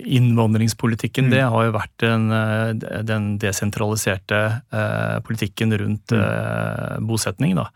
innvandringspolitikken. 0.00 1.28
Mm. 1.28 1.32
Det 1.34 1.42
har 1.52 1.66
jo 1.66 1.74
vært 1.76 1.96
den, 2.00 2.30
eh, 2.32 3.02
den 3.04 3.34
desentraliserte 3.42 4.40
eh, 4.72 5.18
politikken 5.26 5.76
rundt 5.76 6.14
mm. 6.14 6.22
eh, 6.24 6.94
bosetning, 7.04 7.58
da. 7.58 7.68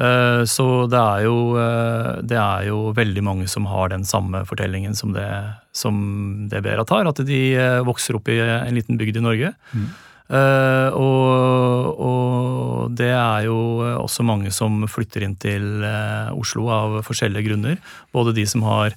Eh, 0.00 0.42
så 0.48 0.66
det 0.88 0.98
er, 0.98 1.24
jo, 1.26 1.36
eh, 1.60 2.22
det 2.24 2.38
er 2.38 2.68
jo 2.70 2.78
veldig 2.96 3.24
mange 3.24 3.48
som 3.50 3.68
har 3.68 3.92
den 3.92 4.06
samme 4.08 4.44
fortellingen 4.48 4.96
som 4.96 5.12
det, 5.12 5.28
som 5.76 6.48
det 6.48 6.62
Berat 6.64 6.92
har. 6.94 7.10
At 7.10 7.20
de 7.28 7.42
eh, 7.52 7.82
vokser 7.84 8.16
opp 8.16 8.30
i 8.32 8.40
en 8.40 8.74
liten 8.76 9.00
bygd 9.00 9.20
i 9.20 9.26
Norge. 9.28 9.52
Mm. 9.72 9.92
Og, 10.32 11.98
og, 12.00 12.92
det 12.96 13.10
er 13.12 13.42
jo 13.44 13.56
også 14.00 14.24
mange 14.24 14.48
som 14.54 14.78
flytter 14.88 15.26
inn 15.26 15.34
til 15.36 15.84
Oslo 16.32 16.70
av 16.72 16.94
forskjellige 17.04 17.50
grunner. 17.50 17.76
Både 18.16 18.32
de 18.38 18.46
som 18.48 18.64
har 18.64 18.96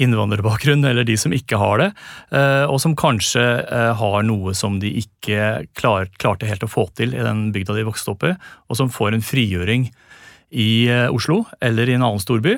innvandrerbakgrunn, 0.00 0.86
eller 0.88 1.04
de 1.04 1.18
som 1.20 1.34
ikke 1.36 1.58
har 1.60 1.82
det. 1.82 1.90
Og 2.72 2.78
som 2.80 2.96
kanskje 2.96 3.44
har 4.00 4.24
noe 4.24 4.54
som 4.56 4.78
de 4.80 4.94
ikke 5.02 5.66
klar, 5.76 6.08
klarte 6.16 6.48
helt 6.48 6.64
å 6.64 6.70
få 6.70 6.86
til 6.96 7.12
i 7.12 7.26
den 7.28 7.50
bygda 7.52 7.76
de 7.76 7.84
vokste 7.90 8.14
opp 8.14 8.24
i, 8.30 8.32
og 8.70 8.80
som 8.80 8.88
får 8.94 9.18
en 9.18 9.26
frigjøring 9.26 9.90
i 10.50 10.90
Oslo 11.10 11.44
eller 11.62 11.88
i 11.88 11.94
en 11.94 12.02
annen 12.02 12.22
storby. 12.22 12.56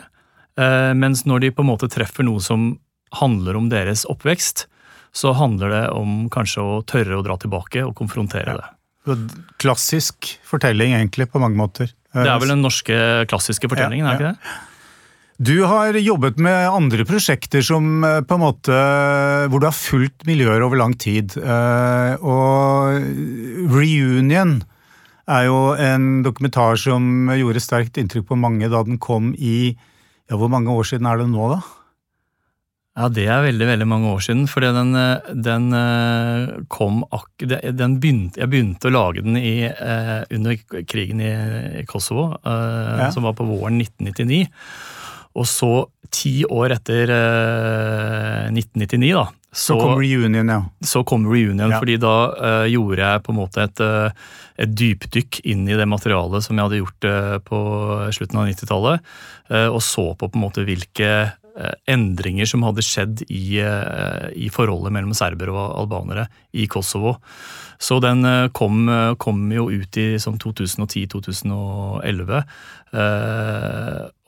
mens 0.97 1.25
når 1.25 1.41
de 1.41 1.51
på 1.53 1.63
en 1.65 1.69
måte 1.69 1.89
treffer 1.89 2.25
noe 2.25 2.41
som 2.41 2.75
handler 3.17 3.57
om 3.57 3.69
deres 3.73 4.05
oppvekst, 4.09 4.67
så 5.13 5.33
handler 5.37 5.73
det 5.73 5.83
om 5.93 6.29
kanskje 6.33 6.65
å 6.65 6.83
tørre 6.89 7.19
å 7.19 7.25
dra 7.25 7.37
tilbake 7.41 7.85
og 7.85 7.95
konfrontere 7.97 8.57
det. 8.57 8.69
Klassisk 9.61 10.37
fortelling, 10.47 10.95
egentlig, 10.97 11.29
på 11.33 11.41
mange 11.43 11.59
måter. 11.59 11.93
Det 12.13 12.29
er 12.29 12.41
vel 12.41 12.55
den 12.55 12.65
norske 12.65 12.99
klassiske 13.29 13.69
fortellingen, 13.73 14.07
ja, 14.07 14.13
ja. 14.13 14.13
er 14.13 14.21
ikke 14.21 14.33
det? 14.33 14.61
Du 15.43 15.65
har 15.67 15.97
jobbet 15.99 16.37
med 16.39 16.69
andre 16.71 17.05
prosjekter 17.09 17.65
som 17.67 18.05
eh, 18.07 18.21
på 18.23 18.37
en 18.37 18.43
måte, 18.45 18.83
hvor 19.51 19.63
du 19.63 19.67
har 19.67 19.75
fulgt 19.75 20.27
miljøer 20.29 20.63
over 20.63 20.79
lang 20.79 20.93
tid. 21.01 21.35
Eh, 21.41 22.13
og 22.21 23.73
Reunion 23.73 24.61
er 25.31 25.47
jo 25.47 25.59
en 25.79 26.23
dokumentar 26.27 26.79
som 26.81 27.31
gjorde 27.37 27.63
sterkt 27.63 28.01
inntrykk 28.01 28.27
på 28.33 28.41
mange 28.41 28.71
da 28.73 28.83
den 28.87 28.99
kom 29.03 29.33
i 29.39 29.77
ja, 30.31 30.37
Hvor 30.39 30.51
mange 30.51 30.73
år 30.73 30.87
siden 30.89 31.07
er 31.07 31.19
det 31.21 31.29
nå, 31.29 31.49
da? 31.53 31.61
Ja, 32.93 33.09
det 33.09 33.25
er 33.25 33.45
veldig 33.45 33.67
veldig 33.67 33.87
mange 33.89 34.11
år 34.13 34.21
siden. 34.21 34.45
For 34.49 34.65
den, 34.65 34.95
eh, 34.97 35.31
den 35.33 35.73
eh, 35.73 36.51
kom 36.69 37.03
ak 37.09 37.41
den 37.41 37.99
begynte, 38.01 38.41
Jeg 38.41 38.51
begynte 38.53 38.89
å 38.89 38.93
lage 38.93 39.25
den 39.25 39.37
i, 39.37 39.65
eh, 39.65 40.25
under 40.31 40.57
krigen 40.85 41.21
i, 41.21 41.85
Kosovo, 41.89 42.37
ja. 42.45 43.11
som 43.11 43.25
var 43.25 43.33
på 43.33 43.49
våren 43.49 43.81
1999. 43.81 44.49
Og 45.41 45.49
så, 45.49 45.73
ti 46.13 46.45
år 46.45 46.77
etter 46.77 47.09
eh, 47.09 48.51
1999, 48.53 49.15
da 49.17 49.31
så, 49.53 49.75
så, 49.75 49.77
kom 49.77 49.99
reunion, 50.01 50.49
ja. 50.49 50.63
Så 50.81 51.03
kom 51.05 51.27
reunion, 51.29 51.69
ja. 51.69 51.81
fordi 51.83 51.99
da 52.01 52.15
uh, 52.33 52.65
gjorde 52.73 53.05
jeg 53.05 53.25
på 53.27 53.35
en 53.35 53.39
måte 53.39 53.67
et, 53.67 53.83
et, 54.57 54.73
dypdykk 54.81 55.43
inn 55.53 55.67
i 55.69 55.77
det 55.77 55.89
materialet 55.91 56.47
som 56.47 56.57
jeg 56.57 56.69
hadde 56.69 56.81
gjort 56.81 57.09
uh, 57.11 57.37
på 57.45 57.61
slutten 58.17 58.41
av 58.41 58.49
90-tallet, 58.49 59.13
uh, 59.53 59.69
og 59.69 59.83
så 59.85 60.09
på 60.17 60.33
på 60.33 60.41
en 60.41 60.47
måte 60.47 60.65
hvilke 60.65 61.13
Eh, 61.53 61.75
endringer 61.93 62.49
som 62.49 62.63
hadde 62.65 62.81
skjedd 62.81 63.27
i, 63.29 63.61
eh, 63.61 64.29
i, 64.41 64.47
forholdet 64.49 64.89
mellom 64.95 65.13
serbere 65.13 65.53
og 65.53 65.75
albanere 65.83 66.25
i 66.57 66.65
Kosovo. 66.67 67.19
Så 67.77 67.99
den 68.01 68.25
eh, 68.25 68.49
kom, 68.57 68.89
kom 69.21 69.53
jo 69.53 69.67
ut 69.69 69.99
i 70.01 70.17
sånn 70.23 70.39
2010-2011. 70.41 72.41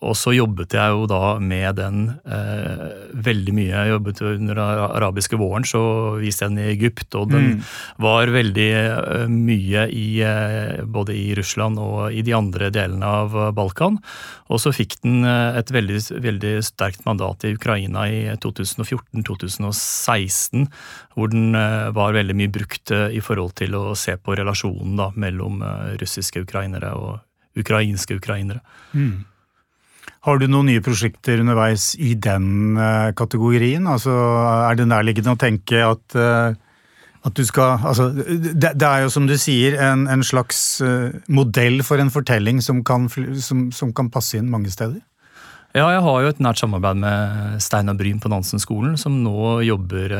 Og 0.04 0.12
så 0.18 0.34
jobbet 0.36 0.74
jeg 0.76 0.92
jo 0.92 1.06
da 1.08 1.38
med 1.40 1.78
den 1.78 2.10
eh, 2.28 2.82
veldig 3.24 3.54
mye. 3.56 3.70
Jeg 3.72 3.92
jobbet 3.94 4.20
under 4.26 4.58
den 4.58 4.82
arabiske 4.84 5.38
våren, 5.40 5.64
så 5.66 5.80
viste 6.20 6.44
jeg 6.44 6.50
den 6.52 6.62
i 6.62 6.72
Egypt. 6.72 7.14
Og 7.18 7.30
den 7.32 7.44
mm. 7.54 7.62
var 8.04 8.32
veldig 8.34 8.68
eh, 8.74 9.26
mye 9.32 9.82
i 9.94 10.20
eh, 10.26 10.84
både 10.84 11.12
i 11.16 11.34
Russland 11.38 11.78
og 11.80 12.12
i 12.12 12.22
de 12.26 12.34
andre 12.36 12.70
delene 12.74 13.06
av 13.22 13.28
Balkan. 13.56 13.96
Og 14.52 14.60
så 14.60 14.74
fikk 14.76 14.92
den 15.02 15.24
eh, 15.28 15.58
et 15.60 15.70
veldig, 15.74 16.00
veldig 16.24 16.54
sterkt 16.66 17.02
mandat 17.08 17.44
i 17.48 17.54
Ukraina 17.56 18.00
i 18.10 18.20
2014-2016, 18.44 20.68
hvor 21.14 21.26
den 21.32 21.46
var 21.94 22.16
veldig 22.16 22.34
mye 22.36 22.50
brukt 22.52 22.90
i 22.90 23.20
forhold 23.22 23.52
til 23.60 23.74
å 23.78 23.94
se 23.98 24.16
på 24.18 24.34
relasjonen 24.36 24.96
da, 24.98 25.10
mellom 25.14 25.62
russiske 26.00 26.40
ukrainere 26.42 26.90
og 26.98 27.20
ukrainske 27.60 28.16
ukrainere. 28.18 28.60
Mm. 28.92 29.24
Har 30.24 30.40
du 30.40 30.46
noen 30.48 30.70
nye 30.70 30.82
prosjekter 30.84 31.42
underveis 31.42 31.92
i 32.00 32.14
den 32.16 32.78
uh, 32.80 33.12
kategorien? 33.16 33.84
Altså, 33.90 34.12
er 34.70 34.78
det 34.78 34.88
nærliggende 34.88 35.34
å 35.36 35.40
tenke 35.40 35.82
at, 35.84 36.16
uh, 36.16 36.56
at 37.28 37.36
du 37.36 37.44
skal 37.44 37.84
altså, 37.84 38.08
det, 38.14 38.72
det, 38.72 38.88
er 38.88 39.04
jo 39.04 39.12
som 39.12 39.28
du 39.28 39.36
sier 39.40 39.76
en, 39.84 40.06
en 40.08 40.24
slags 40.24 40.80
uh, 40.80 41.12
modell 41.28 41.82
for 41.84 42.00
en 42.00 42.12
fortelling 42.14 42.64
som 42.64 42.80
kan, 42.88 43.10
som, 43.12 43.68
som 43.68 43.92
kan, 43.92 44.08
passe 44.14 44.40
inn 44.40 44.48
mange 44.52 44.72
steder? 44.72 45.02
Ja, 45.74 45.90
jeg 45.90 46.00
har 46.06 46.18
jo 46.22 46.30
et 46.30 46.40
nært 46.40 46.62
samarbeid 46.62 47.00
med 47.02 47.60
Steinar 47.60 47.96
Bryn 47.98 48.20
på 48.22 48.30
Nansen-skolen, 48.30 48.94
som 48.96 49.16
nå 49.24 49.58
jobber 49.66 50.12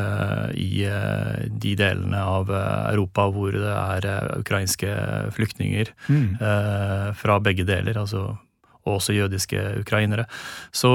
i 0.58 0.82
de 0.82 1.76
delene 1.78 2.24
av 2.26 2.50
Europa 2.50 3.28
hvor 3.30 3.54
det 3.54 3.70
er 3.70 4.32
ukrainske 4.34 4.96
flyktninger 5.36 5.92
mm. 6.10 6.26
fra 7.14 7.38
begge 7.38 7.62
deler. 7.70 8.02
altså 8.02 8.32
og 8.84 8.98
også 8.98 9.16
jødiske 9.16 9.60
ukrainere. 9.80 10.26
Så 10.72 10.90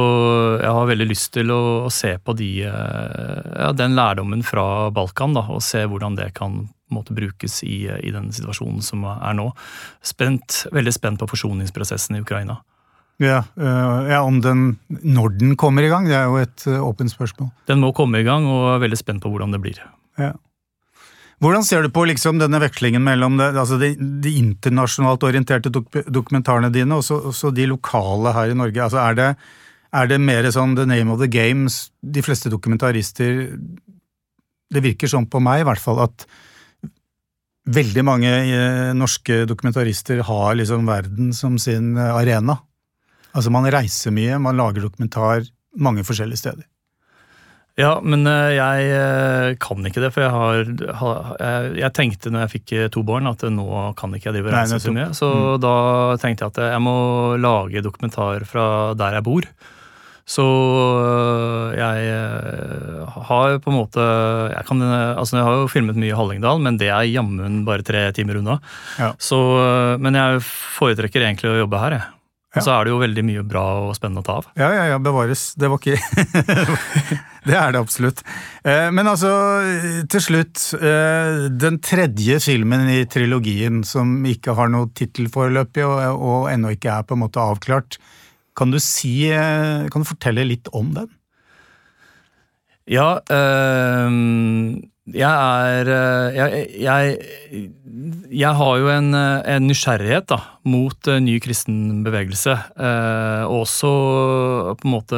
jeg 0.61 0.73
har 0.77 0.89
veldig 0.89 1.07
lyst 1.09 1.31
til 1.35 1.51
å, 1.53 1.61
å 1.87 1.93
se 1.93 2.15
på 2.21 2.35
de, 2.37 2.49
eh, 2.69 3.53
ja, 3.55 3.71
den 3.73 3.97
lærdommen 3.97 4.43
fra 4.45 4.89
Balkan, 4.93 5.33
da, 5.37 5.47
og 5.49 5.63
se 5.65 5.85
hvordan 5.89 6.17
det 6.19 6.31
kan 6.37 6.67
måte, 6.93 7.13
brukes 7.13 7.61
i, 7.65 7.83
i, 7.89 8.11
den 8.13 8.31
situasjonen 8.33 8.81
som 8.85 9.05
er 9.11 9.37
nå. 9.37 9.49
Spent, 10.05 10.63
veldig 10.73 10.93
spent 10.95 11.21
på 11.21 11.29
forsoningsprosessen 11.29 12.17
i 12.17 12.23
Ukraina. 12.23 12.59
Ja, 13.19 13.41
uh, 13.59 14.07
ja, 14.07 14.21
om 14.23 14.37
den, 14.39 14.77
Når 14.87 15.33
den 15.41 15.57
kommer 15.59 15.83
i 15.83 15.89
gang, 15.91 16.05
det 16.07 16.15
er 16.15 16.29
jo 16.29 16.37
et 16.39 16.63
uh, 16.71 16.79
åpent 16.87 17.11
spørsmål. 17.11 17.49
Den 17.67 17.81
må 17.83 17.91
komme 17.93 18.21
i 18.21 18.27
gang, 18.27 18.47
og 18.47 18.77
er 18.77 18.85
veldig 18.85 18.99
spent 18.99 19.23
på 19.23 19.31
hvordan 19.33 19.51
det 19.51 19.59
blir. 19.63 19.81
Ja. 20.19 20.31
Hvordan 21.39 21.63
ser 21.63 21.85
du 21.85 21.91
på 21.95 22.03
liksom 22.09 22.39
denne 22.41 22.59
vekslingen 22.59 23.03
mellom 23.03 23.37
det, 23.39 23.53
altså 23.55 23.77
de, 23.79 23.93
de, 23.95 24.33
internasjonalt 24.41 25.23
orienterte 25.23 25.71
dok 25.71 25.93
dokumentarene 26.11 26.71
dine 26.73 26.97
og 26.99 27.55
de 27.55 27.67
lokale 27.69 28.33
her 28.35 28.51
i 28.51 28.57
Norge? 28.59 28.81
Altså 28.83 28.99
er, 29.05 29.15
det, 29.15 29.29
er 29.95 30.09
det 30.11 30.19
mer 30.19 30.49
sånn 30.51 30.75
the 30.75 30.87
name 30.89 31.13
of 31.13 31.21
the 31.23 31.29
games? 31.31 31.85
De 32.03 32.23
fleste 32.25 32.51
dokumentarister 32.51 33.45
Det 34.69 34.83
virker 34.83 35.09
sånn 35.09 35.29
på 35.31 35.39
meg, 35.41 35.63
i 35.63 35.67
hvert 35.69 35.81
fall, 35.81 36.03
at 36.03 36.27
veldig 37.69 38.03
mange 38.05 38.29
eh, 38.29 38.91
norske 38.97 39.45
dokumentarister 39.49 40.21
har 40.27 40.57
liksom 40.59 40.85
verden 40.89 41.31
som 41.33 41.55
sin 41.61 41.95
eh, 41.97 42.11
arena. 42.19 42.59
Altså 43.31 43.53
man 43.53 43.65
reiser 43.71 44.13
mye, 44.13 44.37
man 44.41 44.59
lager 44.59 44.85
dokumentar 44.85 45.47
mange 45.77 46.03
forskjellige 46.05 46.41
steder. 46.43 46.67
Ja, 47.79 47.93
men 48.03 48.27
eh, 48.27 48.57
jeg 48.57 48.91
eh, 48.91 49.53
kan 49.61 49.87
ikke 49.87 50.03
det, 50.03 50.11
for 50.11 50.25
jeg 50.25 50.33
har 50.99 51.71
Jeg 51.77 51.95
tenkte 51.95 52.31
når 52.33 52.45
jeg 52.45 52.53
fikk 52.57 52.75
eh, 52.75 52.91
to 52.91 53.05
barn 53.07 53.29
at 53.29 53.45
nå 53.47 53.67
kan 53.99 54.15
ikke 54.15 54.29
jeg 54.29 54.39
drive 54.39 54.53
reise 54.53 54.81
så 54.83 54.93
mye. 54.95 55.09
Så 55.15 55.29
mm. 55.31 55.59
da 55.63 55.75
tenkte 56.19 56.45
jeg 56.45 56.55
at 56.55 56.63
jeg 56.75 56.83
må 56.83 56.95
lage 57.39 57.83
dokumentar 57.85 58.43
fra 58.49 58.65
der 58.99 59.19
jeg 59.19 59.27
bor. 59.29 59.47
Så 60.29 60.43
jeg 61.73 62.09
har 63.15 63.55
på 63.63 63.71
en 63.71 63.77
måte 63.79 64.03
jeg, 64.03 64.65
kan, 64.67 64.83
altså 65.17 65.39
jeg 65.39 65.47
har 65.47 65.55
jo 65.57 65.71
filmet 65.73 65.97
mye 65.97 66.11
i 66.11 66.19
Hallingdal, 66.19 66.61
men 66.61 66.77
det 66.77 66.91
er 66.93 67.07
jammen 67.09 67.63
bare 67.65 67.81
tre 67.87 68.03
timer 68.13 68.37
unna. 68.37 68.59
Ja. 69.01 69.15
Så, 69.17 69.39
men 69.97 70.19
jeg 70.19 70.43
foretrekker 70.45 71.25
egentlig 71.25 71.49
å 71.49 71.57
jobbe 71.63 71.81
her, 71.81 71.97
jeg. 71.97 72.18
Og 72.57 72.63
så 72.65 72.71
er 72.73 72.87
det 72.87 72.91
jo 72.95 72.99
veldig 73.03 73.23
mye 73.27 73.41
bra 73.45 73.63
og 73.83 73.91
spennende 73.93 74.23
å 74.23 74.25
ta 74.25 74.35
av. 74.39 74.47
Ja, 74.57 74.69
ja, 74.73 74.85
ja, 74.89 74.95
bevares. 75.05 75.51
Det 75.53 75.67
var 75.69 75.77
ikke 75.77 75.99
Det 77.49 77.53
er 77.55 77.75
det 77.75 77.79
absolutt. 77.81 78.23
Eh, 78.65 78.87
Men 78.95 79.07
altså, 79.11 79.29
til 80.09 80.23
slutt. 80.25 80.63
eh, 80.79 81.45
Den 81.61 81.77
tredje 81.85 82.39
filmen 82.41 82.89
i 82.89 83.03
trilogien 83.05 83.83
som 83.85 84.15
ikke 84.25 84.55
har 84.57 84.71
noe 84.73 84.89
tittel 84.97 85.29
foreløpig, 85.29 85.85
og, 85.85 86.01
og 86.25 86.49
ennå 86.49 86.73
ikke 86.73 86.89
er 86.97 87.05
på 87.05 87.13
en 87.15 87.21
måte 87.27 87.43
avklart. 87.43 87.99
Kan 88.57 88.73
du 88.73 88.79
si 88.81 89.29
eh, 89.29 89.85
Kan 89.93 90.01
du 90.01 90.09
fortelle 90.09 90.47
litt 90.49 90.67
om 90.73 90.89
den? 90.97 91.07
Ja, 92.89 93.19
øhm, 93.29 94.89
jeg 95.15 95.79
er 95.79 95.89
øh, 95.89 96.35
jeg, 96.35 96.65
jeg, 96.79 97.17
jeg 98.31 98.55
har 98.59 98.77
jo 98.81 98.89
en, 98.93 99.13
øh, 99.15 99.41
en 99.55 99.67
nysgjerrighet 99.67 100.27
da, 100.31 100.39
mot 100.69 101.07
øh, 101.07 101.19
ny 101.23 101.39
kristen 101.43 102.03
bevegelse. 102.03 102.57
og 103.49 103.59
også 103.65 103.89
på 104.79 104.87
en 104.87 104.93
måte 104.93 105.17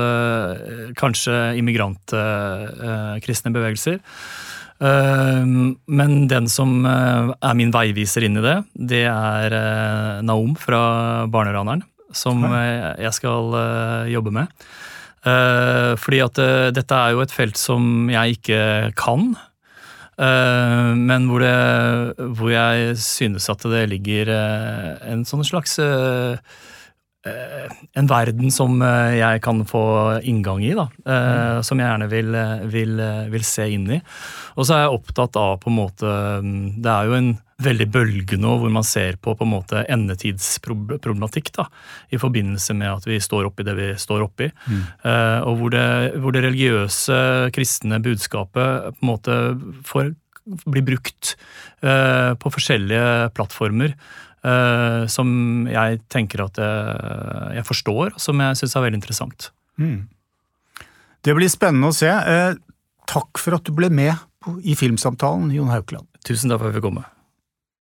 kanskje 0.97 1.57
immigrantkristne 1.59 3.53
bevegelser. 3.53 3.99
Øhm, 4.81 5.77
men 5.87 6.27
den 6.27 6.47
som 6.49 6.85
er 6.85 7.53
min 7.53 7.73
veiviser 7.73 8.25
inn 8.25 8.39
i 8.39 8.41
det, 8.41 8.55
det 8.73 9.03
er 9.05 10.21
Naom 10.25 10.55
fra 10.57 11.27
Barneraneren. 11.29 11.83
Som 12.11 12.43
jeg 12.43 13.13
skal 13.15 13.53
jobbe 14.11 14.33
med. 14.35 14.49
Eh, 15.21 15.93
fordi 16.01 16.19
at 16.23 16.39
eh, 16.41 16.67
dette 16.73 16.97
er 16.97 17.13
jo 17.13 17.21
et 17.21 17.33
felt 17.33 17.59
som 17.59 18.09
jeg 18.09 18.37
ikke 18.39 18.61
kan. 18.97 19.35
Eh, 20.21 20.91
men 20.97 21.29
hvor, 21.29 21.43
det, 21.43 22.27
hvor 22.37 22.51
jeg 22.53 22.97
synes 23.01 23.49
at 23.51 23.65
det 23.71 23.87
ligger 23.91 24.31
eh, 24.35 24.91
en 25.11 25.25
sånn 25.27 25.45
slags 25.47 25.79
eh, 25.83 26.37
En 27.21 28.07
verden 28.09 28.49
som 28.49 28.79
jeg 28.81 29.41
kan 29.45 29.59
få 29.69 29.83
inngang 30.25 30.63
i, 30.65 30.71
da. 30.73 30.87
Mm. 31.05 31.59
Som 31.61 31.77
jeg 31.77 31.85
gjerne 31.85 32.07
vil, 32.09 32.37
vil, 32.73 32.95
vil 33.29 33.43
se 33.45 33.67
inn 33.69 33.85
i. 33.93 33.99
Og 34.57 34.65
så 34.65 34.73
er 34.73 34.81
jeg 34.87 34.95
opptatt 34.95 35.37
av 35.37 35.59
på 35.61 35.69
en 35.69 35.77
måte 35.77 36.15
mm, 36.41 36.81
Det 36.81 36.89
er 36.89 37.11
jo 37.11 37.19
en 37.19 37.29
veldig 37.63 37.87
bølgende, 37.93 38.47
og 38.49 38.63
hvor 38.63 38.71
man 38.73 38.85
ser 38.87 39.17
på 39.21 39.33
på 39.37 39.45
en 39.45 39.51
måte 39.53 39.83
endetidsproblematikk 39.91 41.51
da, 41.57 41.67
i 42.13 42.19
forbindelse 42.21 42.75
med 42.77 42.89
at 42.91 43.07
vi 43.09 43.19
står 43.21 43.49
oppi 43.49 43.65
det 43.67 43.75
vi 43.77 43.89
står 44.01 44.25
oppi. 44.25 44.49
Eh, 45.05 45.39
og 45.45 45.59
hvor 45.59 45.73
det, 45.73 45.85
hvor 46.21 46.35
det 46.35 46.43
religiøse, 46.45 47.51
kristne 47.55 48.01
budskapet 48.03 48.91
på 48.97 49.05
en 49.05 49.11
måte 49.11 49.37
får 49.87 50.13
bli 50.65 50.81
brukt 50.81 51.35
eh, 51.85 52.33
på 52.41 52.53
forskjellige 52.57 53.31
plattformer. 53.37 53.95
eh, 54.43 55.05
som 55.07 55.67
jeg 55.69 56.01
tenker 56.09 56.45
at 56.47 56.57
jeg, 56.61 57.55
jeg 57.59 57.67
forstår, 57.67 58.15
og 58.15 58.19
som 58.21 58.41
jeg 58.41 58.59
syns 58.61 58.75
er 58.75 58.85
veldig 58.87 59.01
interessant. 59.01 59.51
Det 61.21 61.37
blir 61.37 61.51
spennende 61.53 61.91
å 61.91 61.95
se. 61.95 62.09
Takk 63.11 63.41
for 63.41 63.57
at 63.57 63.65
du 63.67 63.73
ble 63.77 63.91
med 63.93 64.15
i 64.65 64.73
Filmsamtalen, 64.77 65.51
Jon 65.53 65.69
Haukeland. 65.69 66.07
Tusen 66.25 66.49
takk 66.49 66.61
for 66.61 66.69
at 66.69 66.73
jeg 66.73 66.81
fikk 66.81 66.87
komme. 66.89 67.05